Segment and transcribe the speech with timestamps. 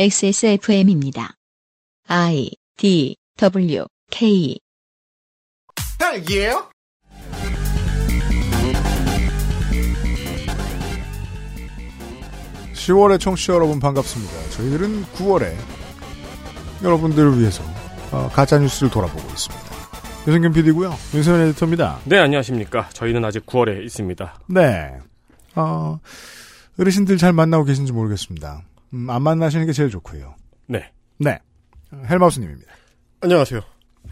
[0.00, 1.34] XSFM입니다.
[2.06, 4.56] I D W K
[5.98, 6.70] 딸기예요?
[12.74, 14.50] 시 10월의 청취자 여러분 반갑습니다.
[14.50, 15.52] 저희들은 9월에
[16.84, 17.64] 여러분들을 위해서
[18.12, 19.66] 어, 가짜 뉴스를 돌아보고 있습니다.
[20.28, 20.94] 유승균 PD고요.
[21.12, 21.98] 윤세현 에디터입니다.
[22.04, 22.88] 네, 안녕하십니까.
[22.90, 24.42] 저희는 아직 9월에 있습니다.
[24.46, 24.96] 네.
[25.56, 25.98] 어,
[26.78, 28.62] 어르신들 잘 만나고 계신지 모르겠습니다.
[28.94, 30.34] 음, 안 만나시는 게 제일 좋고요.
[30.66, 30.90] 네.
[31.18, 31.38] 네.
[31.92, 32.72] 헬마우스님입니다.
[33.20, 33.60] 안녕하세요.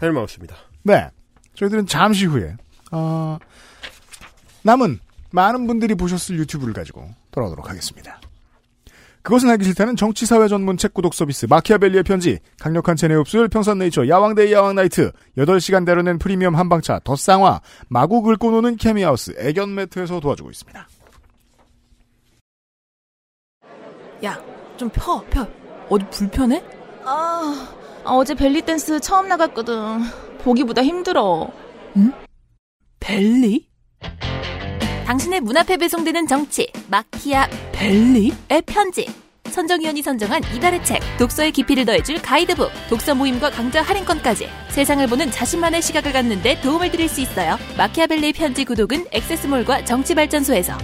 [0.01, 0.55] 헬마우스입니다.
[0.83, 1.09] 네.
[1.55, 2.55] 저희들은 잠시 후에
[2.91, 3.37] 어,
[4.63, 4.99] 남은
[5.31, 8.19] 많은 분들이 보셨을 유튜브를 가지고 돌아오도록 하겠습니다.
[9.23, 14.53] 그것은 알기 싫다는 정치사회 전문 책 구독 서비스 마키아벨리의 편지, 강력한 체내 흡수율 평산네이처 야왕데이
[14.53, 17.59] 야왕나이트, 8시간 대로낸 프리미엄 한방차 덧쌍화,
[17.89, 20.87] 마구 긁고 노는 케미하우스 애견 매트에서 도와주고 있습니다.
[24.23, 24.41] 야,
[24.77, 25.47] 좀 펴, 펴.
[25.89, 26.63] 어디 불편해?
[27.03, 27.67] 아,
[28.03, 30.01] 어제 벨리 댄스 처음 나갔거든.
[30.39, 31.49] 보기보다 힘들어.
[32.99, 33.67] 벨리?
[35.05, 38.33] 당신의 문 앞에 배송되는 정치 마키아 벨리?
[38.49, 39.07] 의 편지
[39.49, 45.81] 선정위원이 선정한 이달의 책 독서의 깊이를 더해줄 가이드북 독서 모임과 강좌 할인권까지 세상을 보는 자신만의
[45.81, 50.77] 시각을 갖는데 도움을 드릴 수 있어요 마키아벨리의 편지 구독은 액세스몰과 정치발전소에서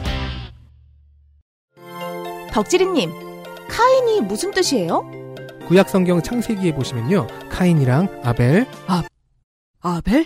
[2.54, 3.12] 덕지리님,
[3.68, 5.10] 카인이 무슨 뜻이에요?
[5.68, 7.28] 구약 성경 창세기에 보시면요.
[7.50, 8.66] 카인이랑 아벨,
[9.82, 10.26] 아벨?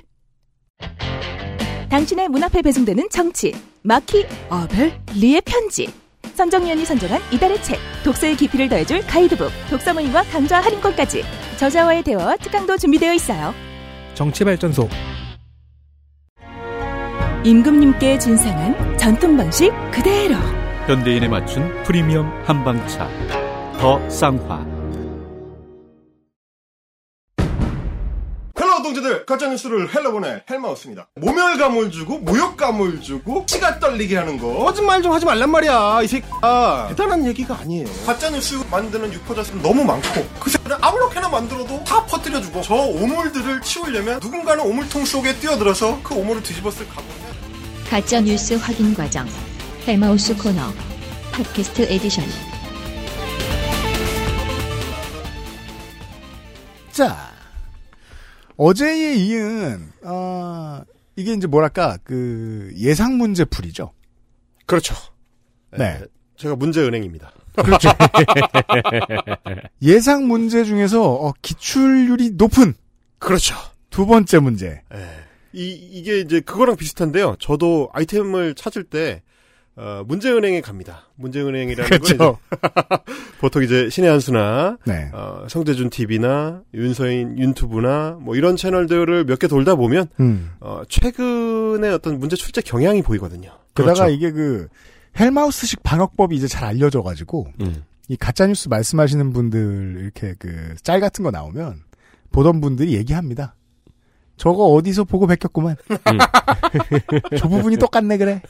[1.90, 5.00] 당신의 문 앞에 배송되는 정치, 마키, 아벨?
[5.16, 5.88] 리의 편지.
[6.36, 11.24] 선정위원이 선정한 이달의 책, 독서의 깊이를 더해줄 가이드북, 독서 모임과 강좌 할인권까지
[11.58, 13.54] 저자와의 대화와 특강도 준비되어 있어요.
[14.14, 14.88] 정치발전소,
[17.44, 20.36] 임금님께 진상한 전통 방식 그대로.
[20.88, 23.10] 현대인에 맞춘 프리미엄 한방차
[23.78, 24.66] 더 쌍화
[28.58, 31.10] 헬로 동지들 가짜뉴스를 hell로 보내 헬마우스입니다.
[31.16, 36.86] 모멸감을 주고 모욕감을 주고 치가 떨리게 하는 거 거짓말 좀 하지 말란 말이야 이 새끼야
[36.88, 37.86] 대단한 얘기가 아니에요.
[38.06, 44.64] 가짜뉴스 만드는 유포자수는 너무 많고 그 새끼를 아무렇게나 만들어도 다 퍼뜨려주고 저 오물들을 치우려면 누군가는
[44.64, 47.90] 오물통 속에 뛰어들어서 그 오물을 뒤집어쓸 각오를 해야 돼.
[47.90, 49.28] 가짜 뉴스 확인 과정
[49.88, 50.60] 헬마우스 코너
[51.32, 52.26] 팟캐스트 에디션
[56.92, 57.16] 자,
[58.58, 60.82] 어제에 이은, 어,
[61.16, 63.94] 이게 이제 뭐랄까, 그, 예상 문제 풀이죠.
[64.66, 64.96] 그렇죠.
[65.78, 66.02] 네.
[66.36, 67.32] 제가 문제 은행입니다.
[67.56, 67.90] 그렇죠.
[69.84, 72.74] 예상 문제 중에서, 어, 기출률이 높은
[73.20, 73.56] 그렇죠.
[73.92, 74.82] 두 번째 문제.
[74.94, 75.08] 예.
[75.54, 77.38] 이, 이게 이제 그거랑 비슷한데요.
[77.40, 79.22] 저도 아이템을 찾을 때,
[79.78, 81.04] 어, 문제은행에 갑니다.
[81.18, 82.40] 문제은행이라는 그렇죠.
[83.40, 85.10] 보통 이제 신의 한수나, 네.
[85.14, 90.50] 어, 성대준 TV나, 윤서인 윤튜브나, 뭐 이런 채널들을 몇 개 돌다 보면, 음.
[90.60, 93.52] 어, 최근에 어떤 문제 출제 경향이 보이거든요.
[93.76, 94.10] 게다가 그렇죠.
[94.10, 94.68] 이게 그,
[95.20, 97.84] 헬마우스식 방역법이 이제 잘 알려져 가지고, 음.
[98.08, 101.84] 이 가짜 뉴스 말씀하시는 분들, 이렇게 그, 짤 같은 거 나오면,
[102.32, 103.54] 보던 분들이 얘기합니다.
[104.38, 105.76] 저거 어디서 보고 베꼈구만.
[107.38, 108.42] 저 부분이 똑같네, 그래.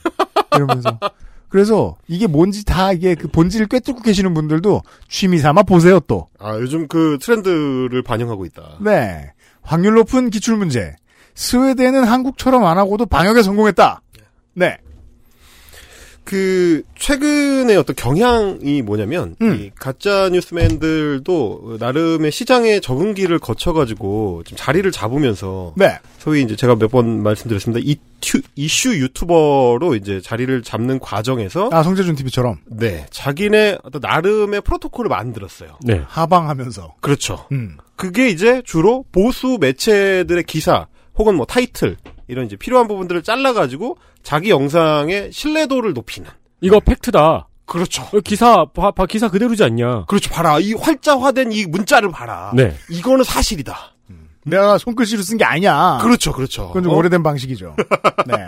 [0.58, 0.98] 이러면서.
[1.48, 6.28] 그래서 이게 뭔지 다 이게 그 본질을 꿰뚫고 계시는 분들도 취미 삼아 보세요, 또.
[6.38, 8.78] 아, 요즘 그 트렌드를 반영하고 있다.
[8.80, 9.32] 네.
[9.62, 10.94] 확률 높은 기출 문제.
[11.34, 14.02] 스웨덴은 한국처럼 안 하고도 방역에 성공했다.
[14.54, 14.78] 네.
[16.28, 19.54] 그 최근에 어떤 경향이 뭐냐면 음.
[19.58, 25.98] 이 가짜 뉴스맨들도 나름의 시장의 적응기를 거쳐가지고 좀 자리를 잡으면서 네.
[26.18, 27.80] 소위 이제 제가 몇 번 말씀드렸습니다.
[27.82, 35.08] 이튜, 이슈 유튜버로 이제 자리를 잡는 과정에서 아, 성재준 TV처럼 네 자기네 어떤 나름의 프로토콜을
[35.08, 35.78] 만들었어요.
[35.82, 36.02] 네.
[36.06, 36.96] 하방하면서.
[37.00, 37.46] 그렇죠.
[37.52, 37.78] 음.
[37.96, 41.96] 그게 이제 주로 보수 매체들의 기사 혹은 뭐 타이틀
[42.28, 46.30] 이런 이제 필요한 부분들을 잘라가지고 자기 영상의 신뢰도를 높이는.
[46.60, 47.48] 이거 팩트다.
[47.64, 48.02] 그렇죠.
[48.02, 50.04] 어, 기사, 봐, 봐, 기사 그대로지 않냐.
[50.06, 50.30] 그렇죠.
[50.30, 50.58] 봐라.
[50.58, 52.52] 이 활자화된 이 문자를 봐라.
[52.54, 52.74] 네.
[52.90, 53.92] 이거는 사실이다.
[54.44, 55.98] 내가 손글씨로 쓴 게 아니야.
[56.00, 56.32] 그렇죠.
[56.32, 56.68] 그렇죠.
[56.68, 56.96] 그건 좀 어?
[56.96, 57.76] 오래된 방식이죠.
[58.26, 58.46] 네.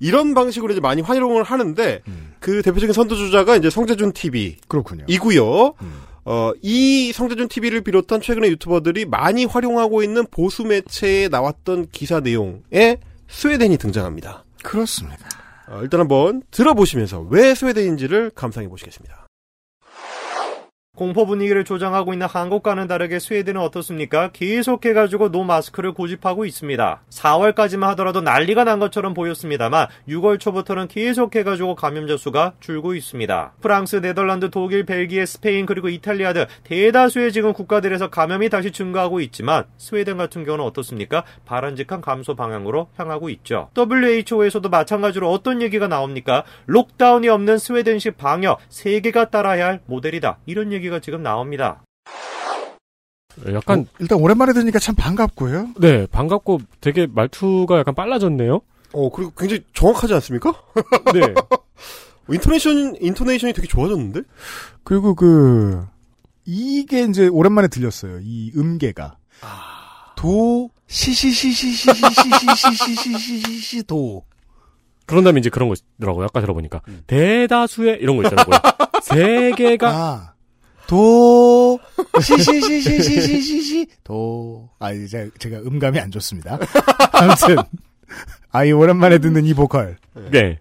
[0.00, 2.00] 이런 방식으로 이제 많이 활용을 하는데
[2.40, 5.04] 그 대표적인 선두주자가 이제 성제준 TV 그렇군요.
[5.08, 5.74] 이고요.
[6.28, 12.98] 어, 이 성제준 TV를 비롯한 최근의 유튜버들이 많이 활용하고 있는 보수 매체에 나왔던 기사 내용에
[13.28, 14.44] 스웨덴이 등장합니다.
[14.64, 15.28] 그렇습니다.
[15.68, 19.25] 어, 일단 한번 들어보시면서 왜 스웨덴인지를 감상해 보시겠습니다.
[20.96, 24.30] 공포 분위기를 조장하고 있는 한국과는 다르게 스웨덴은 어떻습니까?
[24.32, 27.02] 계속해가지고 no mask를 고집하고 있습니다.
[27.10, 33.52] 4월까지만 하더라도 난리가 난 것처럼 보였습니다만 6월 초부터는 계속해가지고 감염자 수가 줄고 있습니다.
[33.60, 39.64] 프랑스, 네덜란드, 독일, 벨기에, 스페인 그리고 이탈리아 등 대다수의 지금 국가들에서 감염이 다시 증가하고 있지만
[39.76, 41.24] 스웨덴 같은 경우는 어떻습니까?
[41.44, 43.68] 바람직한 감소 방향으로 향하고 있죠.
[43.76, 46.44] WHO에서도 마찬가지로 어떤 얘기가 나옵니까?
[46.64, 50.38] lockdown이 없는 스웨덴식 방역 세계가 따라야 할 모델이다.
[50.46, 51.82] 이런 얘기 얘기가 지금 나옵니다.
[53.52, 55.74] 약간 어, 일단 오랜만에 들으니까 참 반갑고요.
[55.78, 58.62] 네, 반갑고 되게 말투가 약간 빨라졌네요.
[58.92, 60.54] 어, 그리고 굉장히 정확하지 않습니까?
[61.12, 61.34] 네.
[62.32, 64.22] 인토네이션, 인토네이션이 되게 좋아졌는데?
[64.84, 65.84] 그리고 그,
[66.44, 68.20] 이게 이제 오랜만에 들렸어요.
[68.22, 69.18] 이 음계가.
[70.16, 74.24] 도, 시시시시시시시시시시시시 도.
[75.04, 76.24] 그런 다음에 이제 그런 거 있더라고요.
[76.24, 76.80] 아까 들어보니까.
[77.06, 78.56] 대다수의 이런 거 있더라고요.
[79.02, 79.88] 세 개가.
[79.88, 80.32] 아,
[80.86, 81.78] 도,
[82.20, 84.68] 시시시시시시시, 도.
[84.78, 86.58] 아, 이제 제가 음감이 안 좋습니다.
[87.12, 87.56] 아무튼,
[88.50, 89.96] 아이, 오랜만에 듣는 이 보컬.
[90.30, 90.58] 네.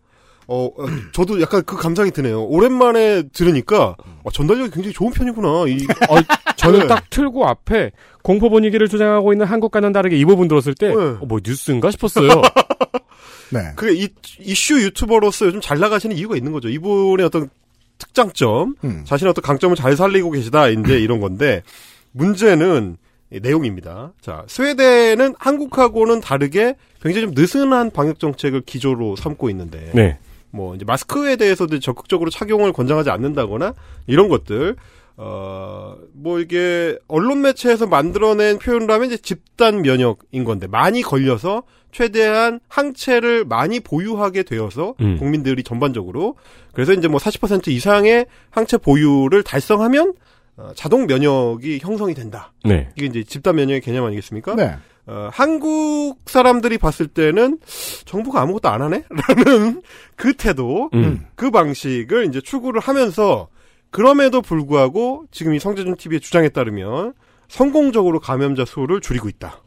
[0.47, 0.69] 어,
[1.11, 2.43] 저도 약간 그 감정이 드네요.
[2.43, 5.65] 오랜만에 들으니까, 어, 전달력이 굉장히 좋은 편이구나.
[5.67, 6.87] 이, 어, 저는 네.
[6.87, 7.91] 딱 틀고 앞에
[8.21, 10.95] 공포 분위기를 조장하고 있는 한국과는 다르게 이 부분 들었을 때, 네.
[10.95, 12.29] 어, 뭐 뉴스인가 싶었어요.
[13.51, 13.59] 네.
[13.75, 16.69] 그게 이, 이슈 유튜버로서 요즘 잘 나가시는 이유가 있는 거죠.
[16.69, 17.49] 이분의 어떤
[17.97, 19.03] 특장점, 음.
[19.05, 21.63] 자신의 어떤 강점을 잘 살리고 계시다, 이제 이런 건데,
[22.11, 22.97] 문제는
[23.31, 24.13] 이 내용입니다.
[24.21, 30.17] 자, 스웨덴은 한국하고는 다르게 굉장히 좀 느슨한 방역 정책을 기조로 삼고 있는데, 네.
[30.51, 33.73] 뭐 이제 마스크에 대해서도 적극적으로 착용을 권장하지 않는다거나
[34.07, 34.75] 이런 것들
[35.17, 35.95] 어
[36.25, 41.63] 뭐 이게 언론 매체에서 만들어낸 표현을 하면 이제 집단 면역인 건데 많이 걸려서
[41.95, 45.17] 최대한 항체를 많이 보유하게 되어서 음.
[45.17, 46.35] 국민들이 전반적으로
[46.73, 50.13] 그래서 이제 뭐 40% 이상의 항체 보유를 달성하면
[50.57, 52.51] 어, 자동 면역이 형성이 된다.
[52.65, 52.89] 네.
[52.97, 54.55] 이게 이제 집단 면역의 개념 아니겠습니까?
[54.55, 54.75] 네.
[55.05, 57.59] 어, 한국 사람들이 봤을 때는
[58.03, 59.05] 정부가 아무것도 안 하네?
[59.29, 59.81] 라는
[60.17, 61.25] 그 태도, 음.
[61.35, 63.47] 그 방식을 이제 추구를 하면서
[63.89, 67.13] 그럼에도 불구하고 지금 이 성재준 TV의 주장에 따르면
[67.47, 69.61] 성공적으로 감염자 수를 줄이고 있다.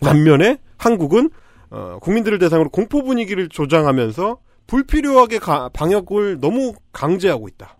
[0.00, 1.30] 반면에 한국은
[1.70, 7.76] 어, 국민들을 대상으로 공포 분위기를 조장하면서 불필요하게 가- 방역을 너무 강제하고 있다.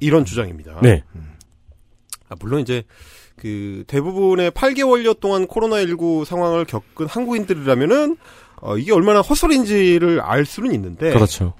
[0.00, 0.80] 이런 주장입니다.
[0.82, 1.02] 네.
[2.28, 2.82] 아, 물론 이제
[3.36, 8.16] 그 대부분의 8개월여 동안 코로나19 상황을 겪은 한국인들이라면은
[8.60, 11.54] 어, 이게 얼마나 헛소리인지를 알 수는 있는데 그렇죠.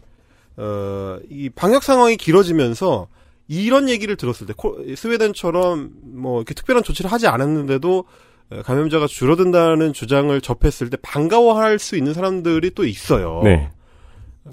[0.56, 3.08] 어, 이 방역 상황이 길어지면서
[3.48, 8.04] 이런 얘기를 들었을 때 코- 스웨덴처럼 뭐 이렇게 특별한 조치를 하지 않았는데도 어,
[8.64, 13.40] 감염자가 줄어든다는 주장을 접했을 때 반가워할 수 있는 사람들이 또 있어요.
[13.42, 13.70] 네.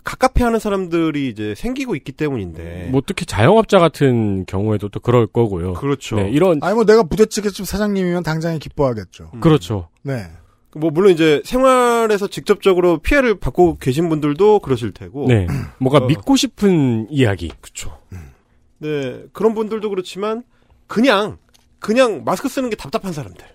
[0.03, 2.89] 갑갑해하는 사람들이 이제 생기고 있기 때문인데.
[2.91, 5.73] 뭐 특히 자영업자 같은 경우에도 또 그럴 거고요.
[5.73, 6.15] 그렇죠.
[6.15, 9.31] 네, 이런 아니 뭐 내가 부대찌개집 사장님이면 당장에 기뻐하겠죠.
[9.41, 9.89] 그렇죠.
[10.03, 10.27] 네.
[10.73, 15.25] 뭐 물론 이제 생활에서 직접적으로 피해를 받고 계신 분들도 그러실 테고.
[15.27, 15.45] 네.
[15.79, 16.07] 뭔가 어.
[16.07, 17.51] 믿고 싶은 이야기.
[17.59, 17.97] 그쵸.
[18.77, 20.43] 네, 그런 분들도 그렇지만,
[20.87, 21.37] 그냥,
[21.79, 23.45] 그냥 마스크 쓰는 게 답답한 사람들.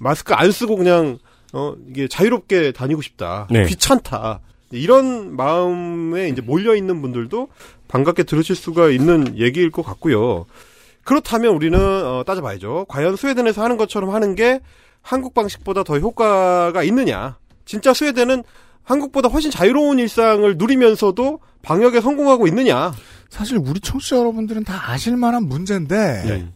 [0.00, 1.18] 마스크 안 쓰고 그냥,
[1.52, 3.46] 어, 이게 자유롭게 다니고 싶다.
[3.50, 3.64] 네.
[3.66, 4.40] 귀찮다.
[4.70, 7.48] 이런 마음에 이제 몰려 있는 분들도
[7.88, 10.46] 반갑게 들으실 수가 있는 얘기일 것 같고요.
[11.04, 12.86] 그렇다면 우리는, 어, 따져봐야죠.
[12.88, 14.60] 과연 스웨덴에서 하는 것처럼 하는 게
[15.00, 17.38] 한국 방식보다 더 효과가 있느냐.
[17.64, 18.44] 진짜 스웨덴은
[18.82, 22.92] 한국보다 훨씬 자유로운 일상을 누리면서도 방역에 성공하고 있느냐.
[23.28, 26.48] 사실 우리 청취자 여러분들은 다 아실 만한 문제인데 네.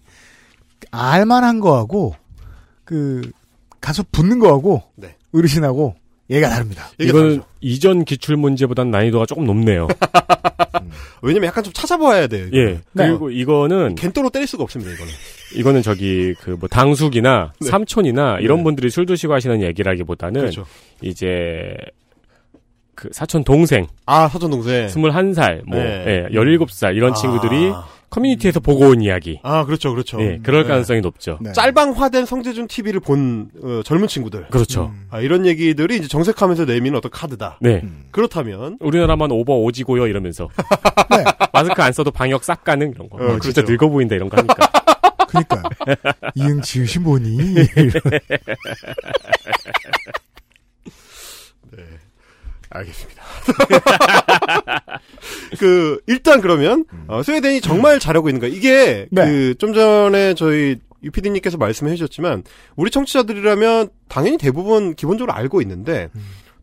[0.90, 2.14] 알만한 거하고
[2.92, 3.22] 그
[3.80, 5.16] 가서 붙는 거하고 네.
[5.34, 5.94] 어르신하고
[6.28, 6.84] 얘가 다릅니다.
[7.00, 9.88] 이거는 이전 기출 문제보단 난이도가 조금 높네요.
[11.22, 12.49] 왜냐면 약간 좀 찾아봐야 돼요.
[12.49, 12.58] 이거.
[12.58, 12.80] 예.
[12.94, 14.92] 그리고 이거는 겐토로 때릴 수가 없습니다.
[14.92, 15.12] 이거는.
[15.56, 17.68] 이거는 저기 그 뭐 당숙이나 네.
[17.70, 20.66] 삼촌이나 이런 분들이 술 드시고 하시는 얘기라기보다는 그렇죠.
[21.00, 21.75] 이제
[22.94, 24.87] 그 사촌 동생 아 사촌 동생.
[24.88, 26.04] 21살, 뭐, 네.
[26.30, 27.14] 예, 17살, 이런 아.
[27.14, 27.72] 친구들이
[28.12, 29.40] 커뮤니티에서 보고 온 이야기.
[29.42, 30.21] 아 그렇죠, 그렇죠.
[30.21, 30.69] 예, 그럴 네.
[30.69, 31.38] 가능성이 높죠.
[31.54, 34.49] 짤방화된 성재준 TV를 본 어, 젊은 친구들.
[34.49, 34.92] 그렇죠.
[35.11, 37.57] 아, 이런 얘기들이 이제 정색하면서 내미는 어떤 카드다.
[37.62, 37.83] 네.
[38.11, 40.50] 그렇다면 우리나라만 오버 오지고요, 이러면서.
[41.54, 43.16] 마스크 안 써도 방역 싹 가능, 이런 거.
[43.16, 43.73] 어, 어, 진짜 그렇죠.
[43.73, 44.54] 늙어 보인다, 이런 거 하니까.
[45.33, 45.62] 그러니까
[46.35, 47.38] 이응 지으시 뭐니?
[52.69, 53.22] 알겠습니다.
[55.58, 58.50] 그 일단 그러면 어, 스웨덴이 정말 잘하고 있는 거야.
[58.50, 59.26] 이게 네.
[59.26, 62.44] 그좀 전에 저희 유피디님께서 말씀해 주셨지만
[62.76, 66.08] 우리 청취자들이라면 당연히 대부분 기본적으로 알고 있는데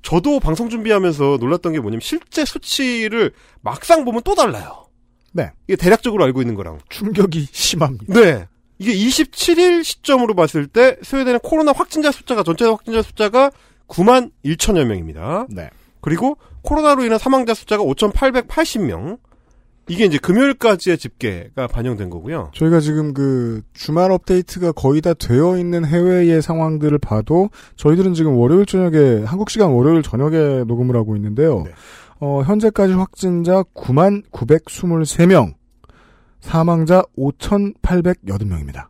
[0.02, 3.32] 저도 방송 준비하면서 놀랐던 게 뭐냐면 실제 수치를
[3.62, 4.86] 막상 보면 또 달라요.
[5.34, 5.52] 네.
[5.68, 6.80] 이게 대략적으로 알고 있는 거랑.
[6.90, 8.14] 충격이 심합니다.
[8.14, 8.48] 네.
[8.80, 13.52] 이게 27일 시점으로 봤을 때 스웨덴의 코로나 확진자 숫자가 전체 확진자 숫자가
[13.88, 15.48] 9만 1천여 명입니다.
[15.50, 15.70] 네.
[16.02, 19.20] 그리고 코로나로 인한 사망자 숫자가 5,880명.
[19.88, 22.52] 이게 이제 금요일까지의 집계가 반영된 거고요.
[22.54, 28.68] 저희가 지금 그 주말 업데이트가 거의 다 되어 있는 해외의 상황들을 봐도 저희들은 지금 월요일
[28.68, 31.64] 저녁에 한국 시간 월요일 저녁에 녹음을 하고 있는데요.
[31.64, 31.72] 네.
[32.20, 35.56] 어, 현재까지 확진자 9만 923명,
[36.40, 38.88] 사망자 5,808명입니다.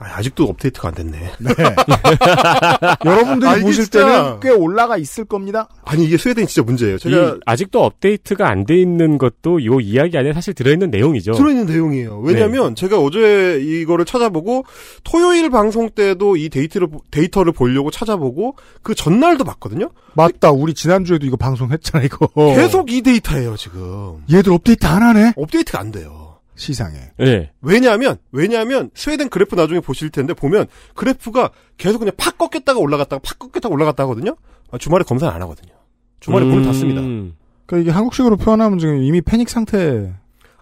[0.00, 1.18] 아, 직도 업데이트가 안 됐네.
[1.40, 1.50] 네.
[3.04, 5.68] 여러분들이 아, 보실 진짜- 때는 꽤 올라가 있을 겁니다.
[5.84, 6.96] 아니 이게 스웨덴이 진짜 문제예요.
[6.96, 11.32] 이 제가 아직도 업데이트가 안 돼 있는 것도 요 이야기 안에 사실 들어있는 내용이죠.
[11.32, 12.20] 들어있는 내용이에요.
[12.20, 14.64] 왜냐하면 제가 어제 이거를 찾아보고
[15.04, 19.90] 토요일 방송 때도 이 데이터를 데이터를 보려고 찾아보고 그 전날도 봤거든요.
[20.14, 20.50] 맞다.
[20.50, 22.26] 우리 지난주에도 이거 방송했잖아, 이거.
[22.54, 24.22] 계속 이 데이터예요 지금.
[24.30, 25.32] 얘들 업데이트 안 하네?
[25.36, 26.27] 업데이트가 안 돼요.
[26.58, 26.98] 시상에.
[27.16, 27.50] 네.
[27.62, 33.38] 왜냐하면 왜냐하면 스웨덴 그래프 나중에 보실 텐데 보면 그래프가 계속 그냥 팍 꺾였다가 올라갔다가 팍
[33.38, 34.36] 꺾였다가 올라갔다 하거든요.
[34.70, 35.72] 아, 주말에 검사 안 하거든요.
[36.20, 37.00] 주말에 문을 닫습니다.
[37.00, 37.34] 음.
[37.64, 40.12] 그러니까 이게 한국식으로 표현하면 지금 이미 패닉 상태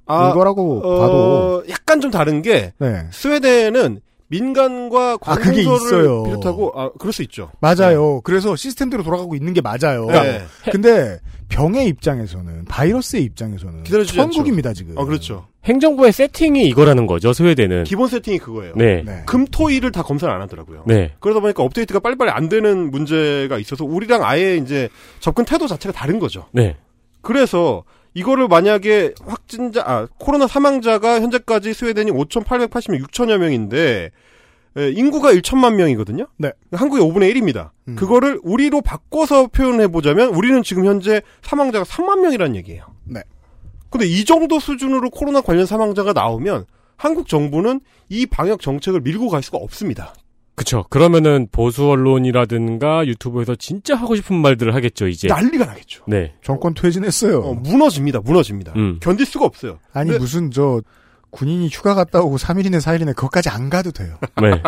[0.07, 3.07] 아, 이거라고 어, 봐도 약간 좀 다른 게 네.
[3.11, 6.25] 스웨덴은 민간과 아, 관공서를 있어요.
[6.25, 7.51] 비롯하고 아 그럴 수 있죠.
[7.61, 8.21] 맞아요.
[8.23, 10.07] 그래서 시스템대로 돌아가고 있는 게 맞아요.
[10.07, 10.45] 네.
[10.73, 14.99] 근데 병의 입장에서는 바이러스의 입장에서는 기다려주지 천국입니다 지금.
[14.99, 15.47] 아 그렇죠.
[15.67, 17.85] 행정부의 세팅이 이거라는 거죠, 스웨덴은.
[17.85, 18.75] 기본 세팅이 그거예요.
[18.77, 19.03] 네.
[19.05, 19.23] 네.
[19.27, 20.85] 금토일을 다 검사를 안 하더라고요.
[20.87, 21.13] 네.
[21.21, 24.89] 그러다 보니까 업데이트가 빨리빨리 안 되는 문제가 있어서 우리랑 아예 이제
[25.21, 26.47] 접근 태도 자체가 다른 거죠.
[26.53, 26.77] 네.
[27.21, 27.83] 그래서
[28.15, 34.11] 이거를 만약에 확진자, 아, 코로나 사망자가 현재까지 스웨덴이 5,886 6천여 명인데,
[34.79, 36.27] 에, 인구가 1천만 명이거든요?
[36.39, 36.53] 네.
[36.73, 37.71] 한국의 5분의 1입니다.
[37.89, 37.97] 음.
[37.97, 42.87] 그거를 우리로 바꿔서 표현해 보자면, 우리는 지금 현재 사망자가 3만 명이라는 얘기예요.
[43.05, 43.21] 네.
[43.91, 46.65] 근데 이 정도 수준으로 코로나 관련 사망자가 나오면,
[46.97, 50.15] 한국 정부는 이 방역 정책을 밀고 갈 수가 없습니다.
[50.55, 50.85] 그쵸.
[50.89, 55.29] 그러면은 보수 언론이라든가 유튜브에서 진짜 하고 싶은 말들을 하겠죠, 이제.
[55.29, 56.05] 난리가 나겠죠.
[56.09, 56.33] 네.
[56.43, 57.41] 정권 퇴진했어요.
[57.41, 58.73] 어, 무너집니다, 무너집니다.
[58.77, 58.99] 음.
[59.03, 59.79] 견딜 수가 없어요.
[59.93, 60.81] 아니 근데- 무슨 저
[61.31, 64.17] 군인이 휴가 갔다 오고 3일이네 4일이네 그것까지 안 가도 돼요.
[64.41, 64.63] 네.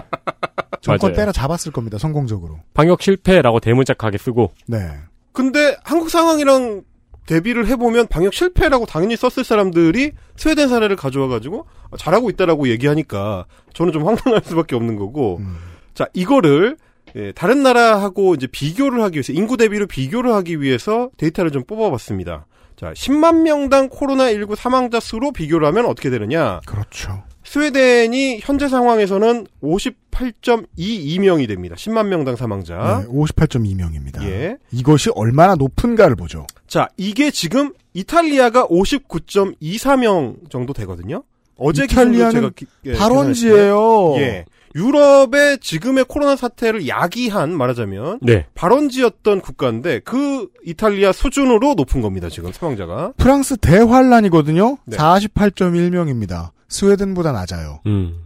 [0.82, 1.14] 정권.
[1.14, 1.96] 때려 잡았을 겁니다.
[1.96, 2.60] 성공적으로.
[2.74, 4.52] 방역 실패라고 대문짝하게 쓰고.
[4.66, 4.90] 네.
[5.32, 6.82] 근데 한국 상황이랑
[7.28, 11.66] 대비를 해보면 방역 실패라고 당연히 썼을 사람들이 스웨덴 사례를 가져와가지고
[11.98, 13.44] 잘하고 있다라고 얘기하니까
[13.74, 15.58] 저는 좀 황당할 수밖에 없는 거고 음.
[15.92, 16.78] 자 이거를
[17.16, 22.46] 예, 다른 나라하고 이제 비교를 하기 위해서 인구 대비로 비교를 하기 위해서 데이터를 좀 뽑아봤습니다.
[22.76, 26.60] 자 10만 명당 코로나 19 사망자 수로 비교를 하면 어떻게 되느냐?
[26.64, 27.24] 그렇죠.
[27.52, 31.76] 스웨덴이 현재 상황에서는 58.22명이 됩니다.
[31.76, 33.04] 10만 명당 사망자.
[33.06, 34.22] 네, 58.2명입니다.
[34.24, 34.56] 예.
[34.70, 36.46] 이것이 얼마나 높은가를 보죠.
[36.66, 41.22] 자, 이게 지금 이탈리아가 59.24명 정도 되거든요.
[41.56, 44.16] 어제 이탈리아는 제가 기- 예, 발원지예요.
[44.18, 44.44] 예.
[44.74, 48.44] 유럽의 지금의 코로나 사태를 야기한 말하자면 네.
[48.54, 52.28] 발원지였던 국가인데 그 이탈리아 수준으로 높은 겁니다.
[52.28, 53.14] 지금 사망자가.
[53.16, 54.76] 프랑스 대환란이거든요.
[54.84, 54.96] 네.
[54.98, 56.50] 48.1명입니다.
[56.68, 57.80] 스웨덴보다 낮아요.
[57.86, 58.24] 음.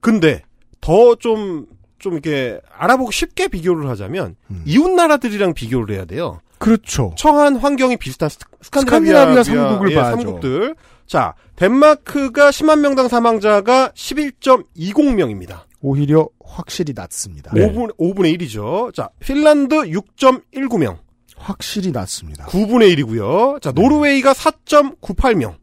[0.00, 0.42] 근데
[0.80, 1.66] 더좀좀
[2.12, 4.62] 이렇게 알아보고 쉽게 비교를 하자면 음.
[4.66, 6.40] 이웃 나라들이랑 비교를 해야 돼요.
[6.58, 7.14] 그렇죠.
[7.16, 10.16] 처한 환경이 비슷한 스- 스칸디나비아 스칸디나비아 삼국을 예, 봐야죠.
[10.16, 10.74] 삼국들.
[11.06, 15.60] 자, 덴마크가 10만 명당 사망자가 11.20명입니다.
[15.80, 17.52] 오히려 확실히 낮습니다.
[17.54, 17.70] 네.
[17.72, 18.92] 5분, 5분의 1이죠.
[18.94, 20.98] 자, 핀란드 6.19명.
[21.36, 22.46] 확실히 낮습니다.
[22.46, 23.62] 9분의 1이고요.
[23.62, 25.54] 자, 노르웨이가 4.98명.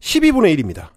[0.00, 0.88] 12분의 1입니다.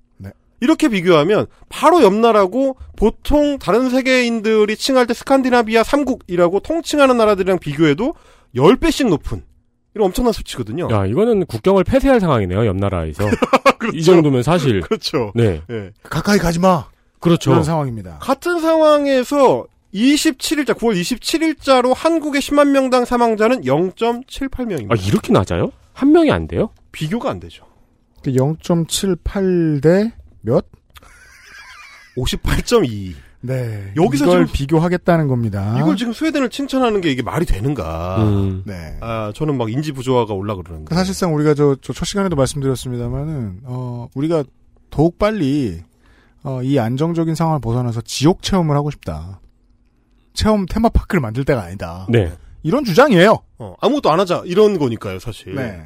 [0.63, 0.65] 네.
[0.65, 8.13] 이렇게 비교하면 바로 옆 나라고 보통 다른 세계인들이 칭할 때 스칸디나비아 3국이라고 통칭하는 나라들이랑 비교해도
[8.55, 9.43] 10배씩 높은
[9.93, 10.87] 이런 엄청난 수치거든요.
[10.91, 13.25] 야, 이거는 국경을 폐쇄할 상황이네요, 옆 나라에서.
[13.93, 14.81] 이 정도면 사실.
[14.81, 15.31] 그렇죠.
[15.35, 15.61] 네.
[15.69, 15.91] 예.
[16.03, 16.85] 가까이 가지 마.
[17.19, 17.51] 그렇죠.
[17.51, 18.19] 그런 상황입니다.
[18.21, 24.91] 같은 상황에서 27일자, 9월 27일자로 한국의 10만 명당 사망자는 0.78명입니다.
[24.91, 25.71] 아, 이렇게 낮아요?
[25.93, 26.69] 한 명이 안 돼요?
[26.91, 27.65] 비교가 안 되죠.
[28.23, 30.13] 0.78대
[30.43, 30.65] 몇?
[32.17, 33.13] 58.2.
[33.41, 33.91] 네.
[33.97, 35.75] 여기서 이걸 지금- 비교하겠다는 겁니다.
[35.79, 38.23] 이걸 지금 스웨덴을 칭찬하는 게 이게 말이 되는가.
[38.23, 38.63] 음.
[38.65, 38.97] 네.
[39.01, 40.85] 아, 저는 막 인지 부조화가 올라 그러는데.
[40.87, 44.43] 그 사실상 우리가 저, 저첫 시간에도 말씀드렸습니다만은, 어, 우리가
[44.89, 45.81] 더욱 빨리,
[46.43, 49.41] 어, 이 안정적인 상황을 벗어나서 지옥 체험을 하고 싶다.
[50.33, 52.05] 체험 테마파크를 만들 때가 아니다.
[52.09, 52.31] 네.
[52.63, 53.39] 이런 주장이에요.
[53.59, 54.43] 어, 아무것도 안 하자.
[54.45, 55.55] 이런 거니까요, 사실.
[55.55, 55.83] 네.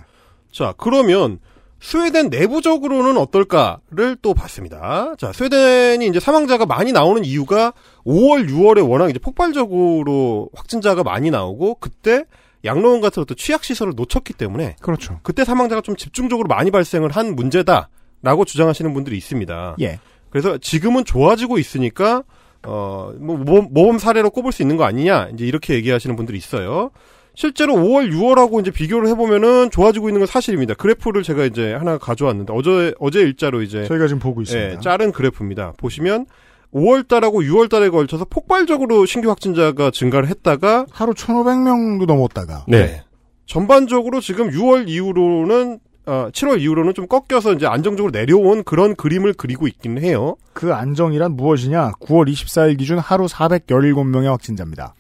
[0.52, 1.40] 자, 그러면
[1.80, 5.16] 스웨덴 내부적으로는 어떨까를 또 봤습니다.
[5.18, 7.74] 자, 스웨덴이 이제 사망자가 많이 나오는 이유가
[8.06, 12.26] 5월, 6월에 워낙 이제 폭발적으로 확진자가 많이 나오고 그때
[12.66, 15.20] 양로원 같은 어떤 취약 시설을 놓쳤기 때문에 그렇죠.
[15.24, 17.90] 그때 사망자가 좀 집중적으로 많이 발생을 한 문제다.
[18.24, 19.76] 라고 주장하시는 분들이 있습니다.
[19.82, 20.00] 예.
[20.32, 22.24] 그래서 지금은 좋아지고 있으니까
[22.66, 26.92] 어, 뭐, 모범, 모범 사례로 꼽을 수 있는 거 아니냐, 이제 이렇게 얘기하시는 분들이 있어요.
[27.38, 30.74] 실제로 5월, 6월하고 이제 비교를 해보면은 좋아지고 있는 건 사실입니다.
[30.74, 33.86] 그래프를 제가 이제 하나 가져왔는데, 어제, 어제 일자로 이제.
[33.86, 34.72] 저희가 지금 보고 있습니다.
[34.72, 35.74] 예, 자른 그래프입니다.
[35.78, 36.26] 보시면
[36.74, 43.04] 5월 달하고 6월 달에 걸쳐서 폭발적으로 신규 확진자가 증가를 했다가 하루 1,500명도 넘었다가 네.
[43.46, 49.68] 전반적으로 지금 6월 이후로는 어, 7월 이후로는 좀 꺾여서 이제 안정적으로 내려온 그런 그림을 그리고
[49.68, 50.38] 있긴 해요.
[50.54, 51.92] 그 안정이란 무엇이냐?
[52.00, 54.96] 9월 24일 기준 하루 417명의 확진자입니다.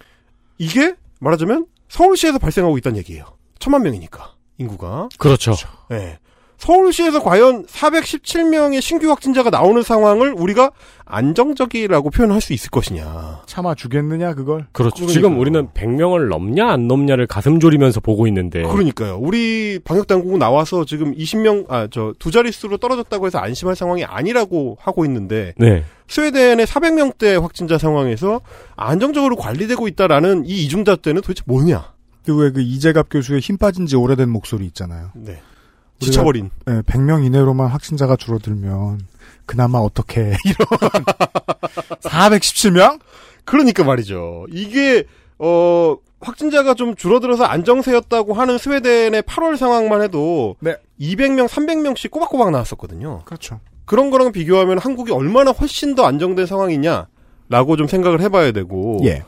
[0.59, 3.25] 이게 말하자면 서울시에서 발생하고 있다는 얘기예요.
[3.59, 5.09] 천만 명이니까 인구가.
[5.17, 5.55] 그렇죠.
[5.89, 6.19] 네.
[6.57, 10.71] 서울시에서 과연 417명의 신규 확진자가 나오는 상황을 우리가
[11.05, 13.41] 안정적이라고 표현할 수 있을 것이냐.
[13.45, 14.65] 참아 주겠느냐 그걸?
[14.71, 14.95] 그렇죠.
[14.95, 15.13] 그러니까요.
[15.13, 18.63] 지금 우리는 100명을 넘냐 안 넘냐를 가슴 졸이면서 보고 있는데.
[18.63, 19.17] 그러니까요.
[19.21, 24.77] 우리 방역 당국은 나와서 지금 20명 아 저 두 자릿수로 떨어졌다고 해서 안심할 상황이 아니라고
[24.81, 25.83] 하고 있는데 네.
[26.07, 28.41] 스웨덴의 400명대 확진자 상황에서
[28.75, 31.93] 안정적으로 관리되고 있다라는 이 이중잣대는 도대체 뭐냐?
[32.25, 35.11] 그왜그 이재갑 교수의 힘 빠진 지 오래된 목소리 있잖아요.
[35.15, 35.39] 네.
[35.99, 36.49] 지쳐버린.
[36.65, 39.01] 네, 100명 이내로만 확진자가 줄어들면
[39.45, 40.67] 그나마 어떻게 이런
[42.01, 42.99] 417명?
[43.45, 44.45] 그러니까 말이죠.
[44.51, 45.05] 이게
[45.39, 50.75] 어 확진자가 좀 줄어들어서 안정세였다고 하는 스웨덴의 8월 상황만 해도 네.
[50.99, 53.21] 200명, 300명씩 꼬박꼬박 나왔었거든요.
[53.25, 53.59] 그렇죠.
[53.85, 59.23] 그런 거랑 비교하면 한국이 얼마나 훨씬 더 안정된 상황이냐라고 좀 생각을 해봐야 되고 예.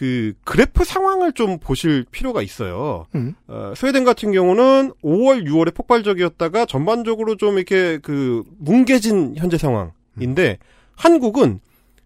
[0.00, 3.04] 그 그래프 상황을 좀 보실 필요가 있어요.
[3.14, 3.34] 음.
[3.48, 10.56] 어, 스웨덴 같은 경우는 5월, 6월에 폭발적이었다가 전반적으로 좀 이렇게 그 뭉개진 현재 상황인데
[10.96, 11.60] 한국은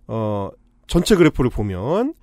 [0.08, 0.50] 어
[0.88, 2.14] 전체 그래프를 보면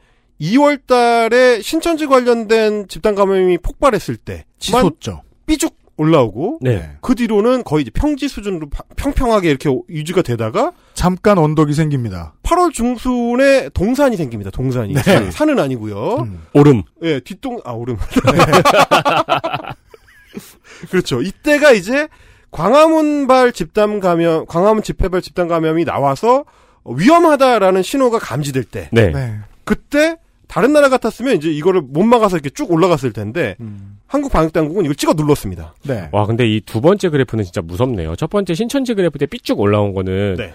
[0.42, 5.22] 2월 달에 신천지 관련된 집단 감염이 폭발했을 때 치솟죠.
[5.46, 6.98] 삐죽 올라오고 네.
[7.00, 12.36] 그 뒤로는 거의 평지 수준으로 파- 평평하게 이렇게 유지가 되다가 잠깐 언덕이 생깁니다.
[12.44, 14.52] 8월 중순에 동산이 생깁니다.
[14.52, 15.02] 동산이 네.
[15.02, 16.18] 산- 산은 아니고요.
[16.28, 16.44] 음.
[16.54, 16.84] 오름.
[17.02, 17.98] 예, 뒷동, 아, 오름.
[20.92, 21.24] 그렇죠.
[21.24, 22.08] 이때가 이제
[22.52, 26.46] 광화문발 집단 감염, 광화문 집회발 집단 감염이 나와서
[26.86, 29.10] 위험하다라는 신호가 감지될 때, 네.
[29.12, 29.40] 네.
[29.64, 30.18] 그때
[30.48, 33.98] 다른 나라 같았으면 이제 이거를 못 막아서 이렇게 쭉 올라갔을 텐데, 음.
[34.06, 35.74] 한국 방역 당국은 이걸 찍어 눌렀습니다.
[35.84, 36.10] 네.
[36.12, 38.16] 와, 근데 이 두 번째 그래프는 진짜 무섭네요.
[38.18, 40.54] 첫 번째 신천지 그래프 때 삐쭉 올라온 거는 네.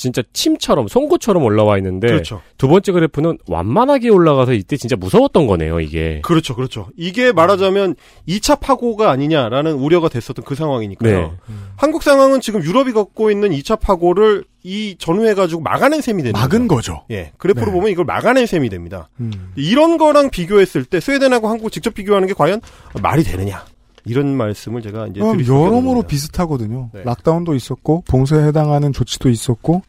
[0.00, 2.42] 진짜 침처럼 송곳처럼 올라와 있는데 그렇죠.
[2.58, 6.20] 두 번째 그래프는 완만하게 올라가서 이때 진짜 무서웠던 거네요, 이게.
[6.22, 6.88] 그렇죠, 그렇죠.
[6.96, 7.94] 이게 말하자면
[8.26, 11.20] 2차 파고가 아니냐라는 우려가 됐었던 그 상황이니까요.
[11.20, 11.54] 네.
[11.76, 16.68] 한국 상황은 지금 유럽이 겪고 있는 2차 파고를 이 전후해 가지고 막아낸 셈이 되는 막은
[16.68, 16.80] 거죠.
[16.80, 17.04] 거죠.
[17.10, 17.72] 예, 그래프로 네.
[17.72, 19.08] 보면 이걸 막아낸 셈이 됩니다.
[19.20, 19.52] 음.
[19.56, 22.60] 이런 거랑 비교했을 때 스웨덴하고 한국 직접 비교하는 게 과연
[23.02, 23.64] 말이 되느냐
[24.04, 26.02] 이런 말씀을 제가 이제 수 여러모로.
[26.02, 26.90] 비슷하거든요.
[26.92, 27.02] 네.
[27.04, 29.82] 락다운도 있었고 봉쇄에 해당하는 조치도 있었고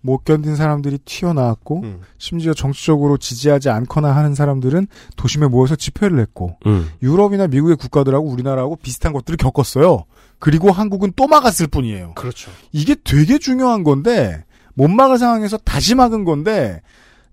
[0.00, 2.00] 못 견딘 사람들이 튀어나왔고 음.
[2.18, 6.90] 심지어 정치적으로 지지하지 않거나 하는 사람들은 도심에 모여서 집회를 했고 음.
[7.02, 10.04] 유럽이나 미국의 국가들하고 우리나라하고 비슷한 것들을 겪었어요.
[10.40, 12.14] 그리고 한국은 또 막았을 뿐이에요.
[12.14, 12.50] 그렇죠.
[12.72, 14.44] 이게 되게 중요한 건데
[14.74, 16.82] 못 막은 상황에서 다시 막은 건데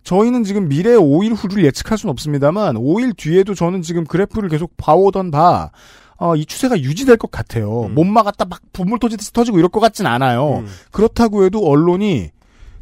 [0.04, 5.32] 저희는 지금 미래의 5일 후를 예측할 수는 없습니다만 5일 뒤에도 저는 지금 그래프를 계속 봐오던
[5.32, 5.72] 바
[6.20, 7.84] 어, 이 추세가 유지될 것 같아요.
[7.86, 7.96] 음.
[7.96, 10.60] 못 막았다 막 봇물 터지듯이 터지고 이럴 것 같진 않아요.
[10.60, 10.68] 음.
[10.92, 12.30] 그렇다고 해도 언론이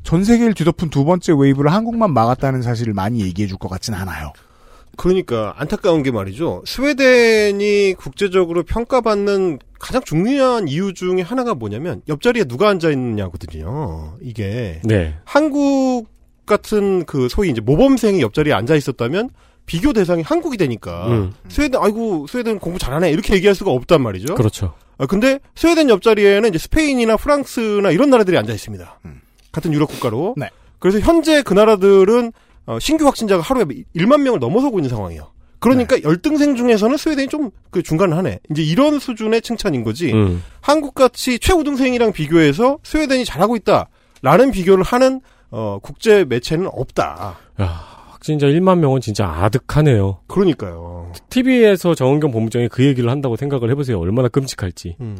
[0.04, 4.34] 전 세계를 뒤덮은 두 번째 wave를 한국만 막았다는 사실을 많이 얘기해 줄 것 같진 않아요.
[4.95, 6.63] 그러니까 안타까운 게 말이죠.
[6.65, 14.15] 스웨덴이 국제적으로 평가받는 가장 중요한 이유 중에 하나가 뭐냐면 옆자리에 누가 앉아 있느냐거든요.
[14.21, 15.15] 이게 네.
[15.23, 16.08] 한국
[16.47, 19.30] 같은 그 소위 이제 모범생이 옆자리에 앉아 있었다면
[19.67, 21.34] 비교 대상이 한국이 되니까 음.
[21.49, 24.34] 스웨덴 아이고 스웨덴 공부 잘하네 이렇게 얘기할 수가 없단 말이죠.
[24.34, 24.73] 그렇죠.
[24.97, 28.99] 아, 근데 스웨덴 옆자리에는 이제 스페인이나 프랑스나 이런 나라들이 앉아 있습니다.
[29.51, 30.34] 같은 유럽 국가로.
[30.38, 30.49] 네.
[30.80, 32.32] 그래서 현재 그 나라들은
[32.65, 35.32] 어, 신규 확진자가 하루에 1만 명을 넘어서고 있는 상황이에요.
[35.60, 38.39] 그러니까 열등생 중에서는 스웨덴이 좀 그 중간을 하네.
[38.49, 40.12] 이제 이런 수준의 칭찬인 거지.
[40.12, 40.43] 음.
[40.62, 47.38] 한국같이 최우등생이랑 비교해서 스웨덴이 잘하고 있다라는 비교를 하는 어, 국제 매체는 없다.
[47.62, 47.86] 야,
[48.28, 50.20] 확진자 1만 명은 진짜 아득하네요.
[50.28, 51.13] 그러니까요.
[51.30, 53.98] TV에서 정은경 본부장이 그 얘기를 한다고 생각을 해보세요.
[54.02, 54.98] 얼마나 끔찍할지.
[55.00, 55.16] 음.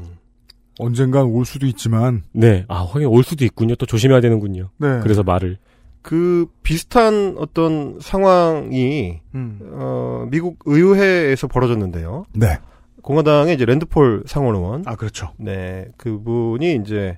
[0.78, 2.65] 언젠간 올 수도 있지만 네.
[2.67, 3.76] 아, 확인 올 수도 있군요.
[3.76, 4.72] 또 조심해야 되는군요.
[4.78, 5.00] 네.
[5.04, 5.58] 그래서 말을.
[6.02, 9.60] 그 비슷한 어떤 상황이 음.
[9.72, 12.26] 어, 미국 의회에서 벌어졌는데요.
[12.34, 12.58] 네.
[13.04, 14.84] 공화당의 이제 랜드폴 상원 의원.
[14.86, 15.32] 아 그렇죠.
[15.38, 17.17] 네, 그분이 이제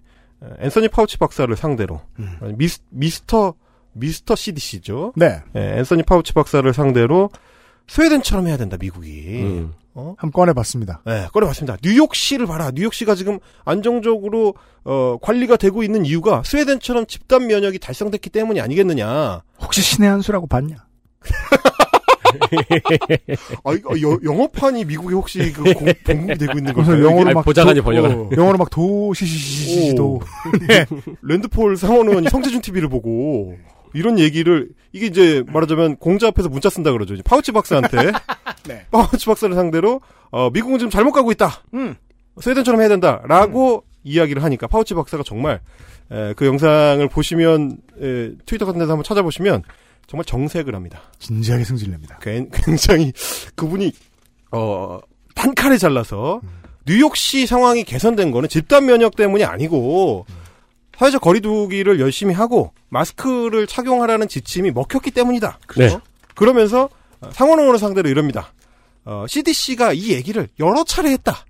[0.60, 2.56] 앤서니 파우치 박사를 상대로 음.
[2.58, 3.56] 미스, 미스터
[3.99, 5.13] 미스터 CDC죠.
[5.15, 5.41] 네.
[5.55, 7.29] 앤서니 파우치 박사를 상대로
[7.88, 9.41] 스웨덴처럼 해야 된다 미국이.
[9.43, 9.73] 음.
[9.95, 10.13] 어?
[10.17, 11.01] 한번 꺼내봤습니다.
[11.05, 11.77] 네, 꺼내봤습니다.
[11.83, 12.71] 뉴욕시를 봐라.
[12.73, 14.53] 뉴욕시가 지금 안정적으로
[14.85, 19.41] 어, 관리가 되고 있는 이유가 스웨덴처럼 집단 면역이 달성됐기 때문이 아니겠느냐.
[19.62, 20.75] 혹시 신의 한 수라고 봤냐?
[23.63, 27.05] 아, 이거 여- 영어판이 미국에 혹시 그 공- 공급이 되고 있는 그래서 걸까요?
[27.09, 27.33] 영어로?
[27.33, 28.09] 막 보좌관이 도- 번역을.
[28.12, 30.21] 어, 영어로 막 도시시시시도
[30.67, 30.85] 네.
[31.23, 33.57] 랜드 폴 상원 의원이 성제준 TV를 보고
[33.93, 37.13] 이런 얘기를 이게 이제 말하자면 공자 앞에서 문자 쓴다 그러죠.
[37.13, 38.12] 이제 파우치 박사한테
[38.67, 38.86] 네.
[38.91, 41.63] 파우치 박사를 상대로 어, 미국은 지금 잘못 가고 있다.
[41.73, 41.95] 음.
[42.39, 45.60] 스웨덴처럼 해야 된다라고 이야기를 하니까 파우치 박사가 정말
[46.12, 49.63] 에, 그 영상을 보시면 에, 트위터 같은 데서 한번 찾아보시면
[50.08, 51.02] 정말 정색을 합니다.
[51.19, 52.19] 진지하게 승질냅니다.
[52.21, 53.12] 굉- 굉장히
[53.56, 53.91] 그분이
[54.52, 54.99] 어
[55.36, 56.41] 단칼에 잘라서
[56.88, 60.25] 뉴욕시 상황이 개선된 거는 집단 면역 때문이 아니고
[60.99, 65.59] 사회적 거리두기를 열심히 하고 마스크를 착용하라는 지침이 먹혔기 때문이다.
[65.77, 65.97] 네.
[66.35, 66.89] 그러면서
[67.31, 68.51] 상원의원을 상대로 이럽니다.
[69.05, 71.45] 어, CDC가 이 얘기를 여러 차례 했다.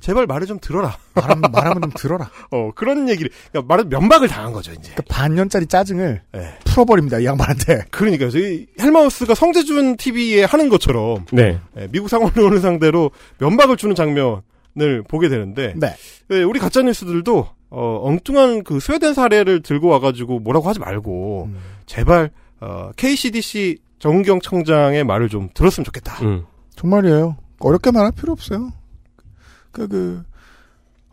[0.00, 0.96] 제발 말을 좀 들어라.
[1.14, 2.28] 말하면, 말하면 좀 들어라.
[2.50, 4.92] 어, 그런 얘기를, 그러니까 말은 면박을 당한 거죠, 이제.
[4.92, 6.58] 그러니까 반년짜리 짜증을 네.
[6.64, 7.84] 풀어버립니다, 이 양반한테.
[7.90, 8.30] 그러니까요.
[8.30, 11.60] 저희 헬마우스가 성재준 TV에 하는 것처럼 네.
[11.78, 15.94] 예, 미국 상원의원을 상대로 면박을 주는 장면을 보게 되는데 네.
[16.30, 21.58] 예, 우리 가짜 뉴스들도 어, 엉뚱한 그 스웨덴 사례를 들고 와가지고 뭐라고 하지 말고 음.
[21.86, 26.24] 제발 어, KCDC 정경 청장의 말을 좀 들었으면 좋겠다.
[26.24, 26.44] 음.
[26.76, 27.36] 정말이에요.
[27.60, 28.70] 어렵게 말할 필요 없어요.
[29.72, 30.22] 그, 그,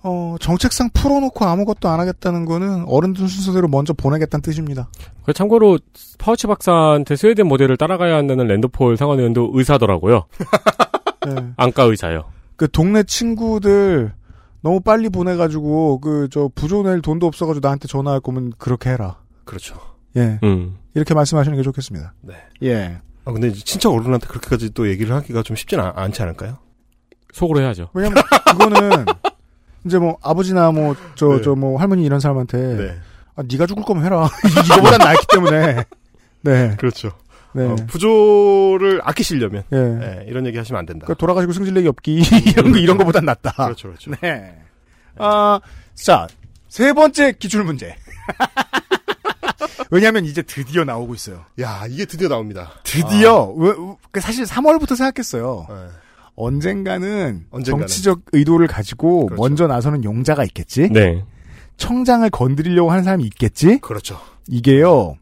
[0.03, 4.87] 어, 정책상 풀어놓고 아무것도 안 하겠다는 거는 어른들 순서대로 먼저 보내겠다는 뜻입니다.
[5.23, 5.79] 그 참고로
[6.19, 10.25] 파우치 박사한테 스웨덴 모델을 따라가야 한다는 랜드폴 상원 의원도 의사더라고요.
[11.25, 11.35] 네.
[11.57, 12.25] 안과 의사요.
[12.55, 14.13] 그 동네 친구들
[14.65, 19.17] 너무 빨리 보내가지고 그 저 부조 낼 돈도 없어가지고 나한테 전화할 거면 그렇게 해라.
[19.43, 19.75] 그렇죠.
[20.15, 20.39] 예.
[20.43, 20.77] 음.
[20.95, 22.13] 이렇게 말씀하시는 게 좋겠습니다.
[22.21, 22.33] 네.
[22.63, 22.97] 예.
[23.25, 26.57] 아, 근데 이제 친척 어른한테 그렇게까지 또 얘기를 하기가 좀 쉽진 않, 않지 않을까요?
[27.31, 27.89] 속으로 해야죠.
[27.93, 29.05] 왜냐면 그거는
[29.85, 31.41] 이제 뭐 아버지나 뭐저 네.
[31.43, 32.97] 저뭐 할머니 이런 사람한테 네.
[33.35, 34.27] 아 네가 죽을 거면 해라.
[34.65, 35.83] 이거보단 낫기 때문에.
[36.41, 36.75] 네.
[36.79, 37.11] 그렇죠.
[37.55, 37.63] 네.
[37.65, 39.77] 어, 부조를 아끼시려면 예.
[39.77, 41.05] 예, 이런 얘기 하시면 안 된다.
[41.05, 42.19] 그러니까 돌아가시고 승질내기 없기
[42.57, 43.51] 이런 거 이런 거보단 낫다.
[43.51, 44.11] 그렇죠, 그렇죠.
[44.21, 44.55] 네.
[45.17, 45.59] 아,
[45.93, 46.27] 자,
[46.67, 47.95] 세 번째 기출 문제.
[49.91, 51.45] 왜냐하면 이제 드디어 나오고 있어요.
[51.61, 52.71] 야, 이게 드디어 나옵니다.
[52.83, 55.67] 드디어 왜- 왜- 그 사실 3월부터 생각했어요.
[55.69, 55.87] 아, 네.
[56.35, 57.87] 언젠가는, 언젠가는.
[57.87, 59.41] 정치적 의도를 가지고 그렇죠.
[59.41, 60.89] 먼저 나서는 용자가 있겠지.
[60.91, 61.23] 네.
[61.77, 63.77] 청장을 건드리려고 하는 사람이 있겠지.
[63.79, 64.19] 그렇죠.
[64.47, 65.15] 이게요.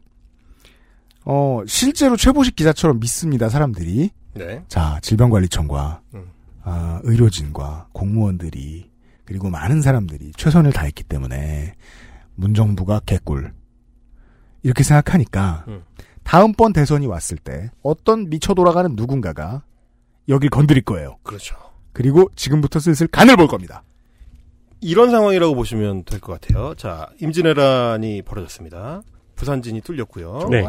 [1.24, 4.10] 어 실제로 최보식 기자처럼 믿습니다 사람들이.
[4.34, 4.62] 네.
[4.68, 6.30] 자 질병관리청과 음.
[6.62, 8.90] 아, 의료진과 공무원들이
[9.24, 11.74] 그리고 많은 사람들이 최선을 다했기 때문에
[12.34, 13.52] 문정부가 개꿀
[14.62, 15.82] 이렇게 생각하니까 음.
[16.24, 19.62] 다음번 대선이 왔을 때 어떤 미쳐 돌아가는 누군가가
[20.28, 21.18] 여길 건드릴 거예요.
[21.22, 21.54] 그렇죠.
[21.92, 23.82] 그리고 지금부터 슬슬 간을 볼 겁니다.
[24.80, 26.74] 이런 상황이라고 보시면 될 것 같아요.
[26.74, 29.02] 자, 임진왜란이 벌어졌습니다.
[29.36, 30.48] 부산진이 뚫렸고요.
[30.50, 30.62] 네.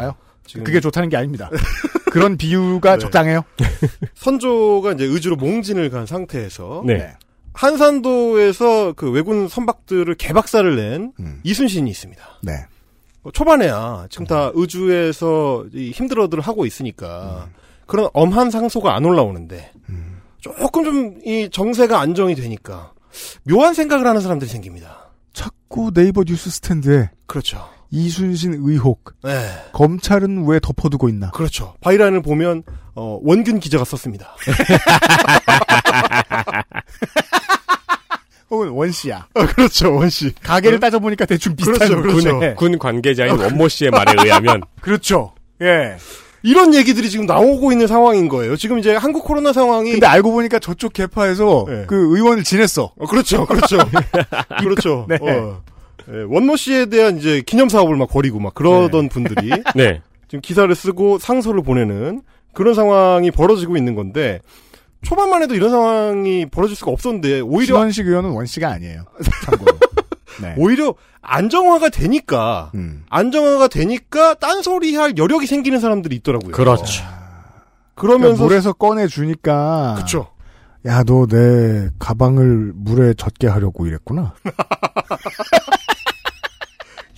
[0.46, 1.50] 지금 그게 좋다는 게 아닙니다.
[2.12, 3.00] 그런 비유가 네.
[3.00, 3.44] 적당해요.
[4.16, 7.14] 선조가 이제 의주로 몽진을 간 상태에서 네.
[7.54, 11.40] 한산도에서 그 왜군 선박들을 개박살을 낸 음.
[11.44, 12.24] 이순신이 있습니다.
[12.44, 12.54] 네.
[13.24, 17.50] 어, 초반에야 지금 다 의주에서 이 힘들어들 하고 있으니까
[17.86, 20.22] 그런 엄한 상소가 안 올라오는데 음.
[20.40, 22.94] 조금 좀 이 정세가 안정이 되니까
[23.44, 25.10] 묘한 생각을 하는 사람들이 생깁니다.
[25.34, 27.68] 자꾸 네이버 뉴스 스탠드에 그렇죠.
[27.96, 31.32] 이순신 의혹 네, 검찰은 왜 덮어두고 있나?
[31.32, 31.76] 그렇죠.
[31.80, 34.36] 바이란을 보면 어, 원균 기자가 썼습니다.
[38.52, 39.28] 혹은 원씨야.
[39.34, 40.34] 어, 그렇죠, 원씨.
[40.44, 42.34] 가게를 따져보니까 대충 비슷한 그렇죠, 그렇죠.
[42.40, 42.54] 군에.
[42.56, 45.34] 군 관계자인 원모 씨의 말에 의하면 그렇죠.
[45.62, 45.96] 예.
[46.44, 48.56] 이런 얘기들이 지금 나오고 있는 상황인 거예요.
[48.56, 51.86] 지금 이제 한국 코로나 상황이 근데 알고 보니까 저쪽 개파에서 네.
[51.88, 52.92] 그 의원을 지냈어.
[52.96, 53.78] 어, 그렇죠, 그렇죠,
[54.60, 55.08] 그렇죠.
[55.10, 55.18] 네.
[55.22, 55.64] 어.
[56.12, 60.02] 예, 원모 씨에 대한 이제 기념 사업을 막 벌이고 막 그러던 분들이 네.
[60.28, 62.22] 지금 기사를 쓰고 상소를 보내는
[62.54, 64.40] 그런 상황이 벌어지고 있는 건데
[65.04, 69.04] 초반만 해도 이런 상황이 벌어질 수가 없었는데 오히려 신원식 의원은 원씨가 아니에요.
[69.46, 69.78] 참고로.
[70.42, 70.56] 네.
[70.58, 73.04] 오히려 안정화가 되니까 음.
[73.10, 76.52] 안정화가 되니까 딴소리 할 여력이 생기는 사람들이 있더라고요.
[76.52, 77.04] 그렇죠.
[77.96, 79.94] 그러니까 그러면서 물에서 꺼내 주니까.
[79.96, 80.28] 그렇죠.
[80.86, 84.34] 야, 너 내 가방을 물에 젖게 하려고 이랬구나.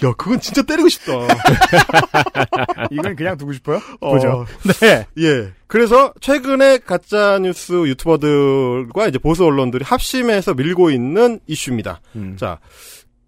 [0.03, 1.11] 야, 그건 진짜 때리고 싶다.
[2.91, 3.79] 이건 그냥 두고 싶어요?
[3.99, 4.45] 어, 보죠.
[4.81, 5.05] 네.
[5.19, 5.51] 예.
[5.67, 12.01] 그래서 최근에 가짜 뉴스 유튜버들과 이제 보수 언론들이 합심해서 밀고 있는 이슈입니다.
[12.15, 12.35] 음.
[12.37, 12.59] 자,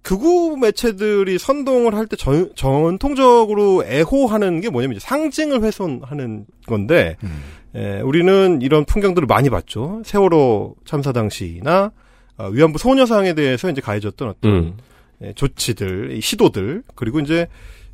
[0.03, 2.15] 극우 매체들이 선동을 할 때
[2.55, 7.43] 전통적으로 애호하는 게 뭐냐면 이제 상징을 훼손하는 건데 음.
[7.75, 10.01] 에, 우리는 이런 풍경들을 많이 봤죠.
[10.05, 11.91] 세월호 참사 당시나
[12.37, 14.77] 어, 위안부 소녀상에 대해서 이제 가해졌던 어떤 음.
[15.21, 17.47] 예, 조치들, 이 시도들 그리고 이제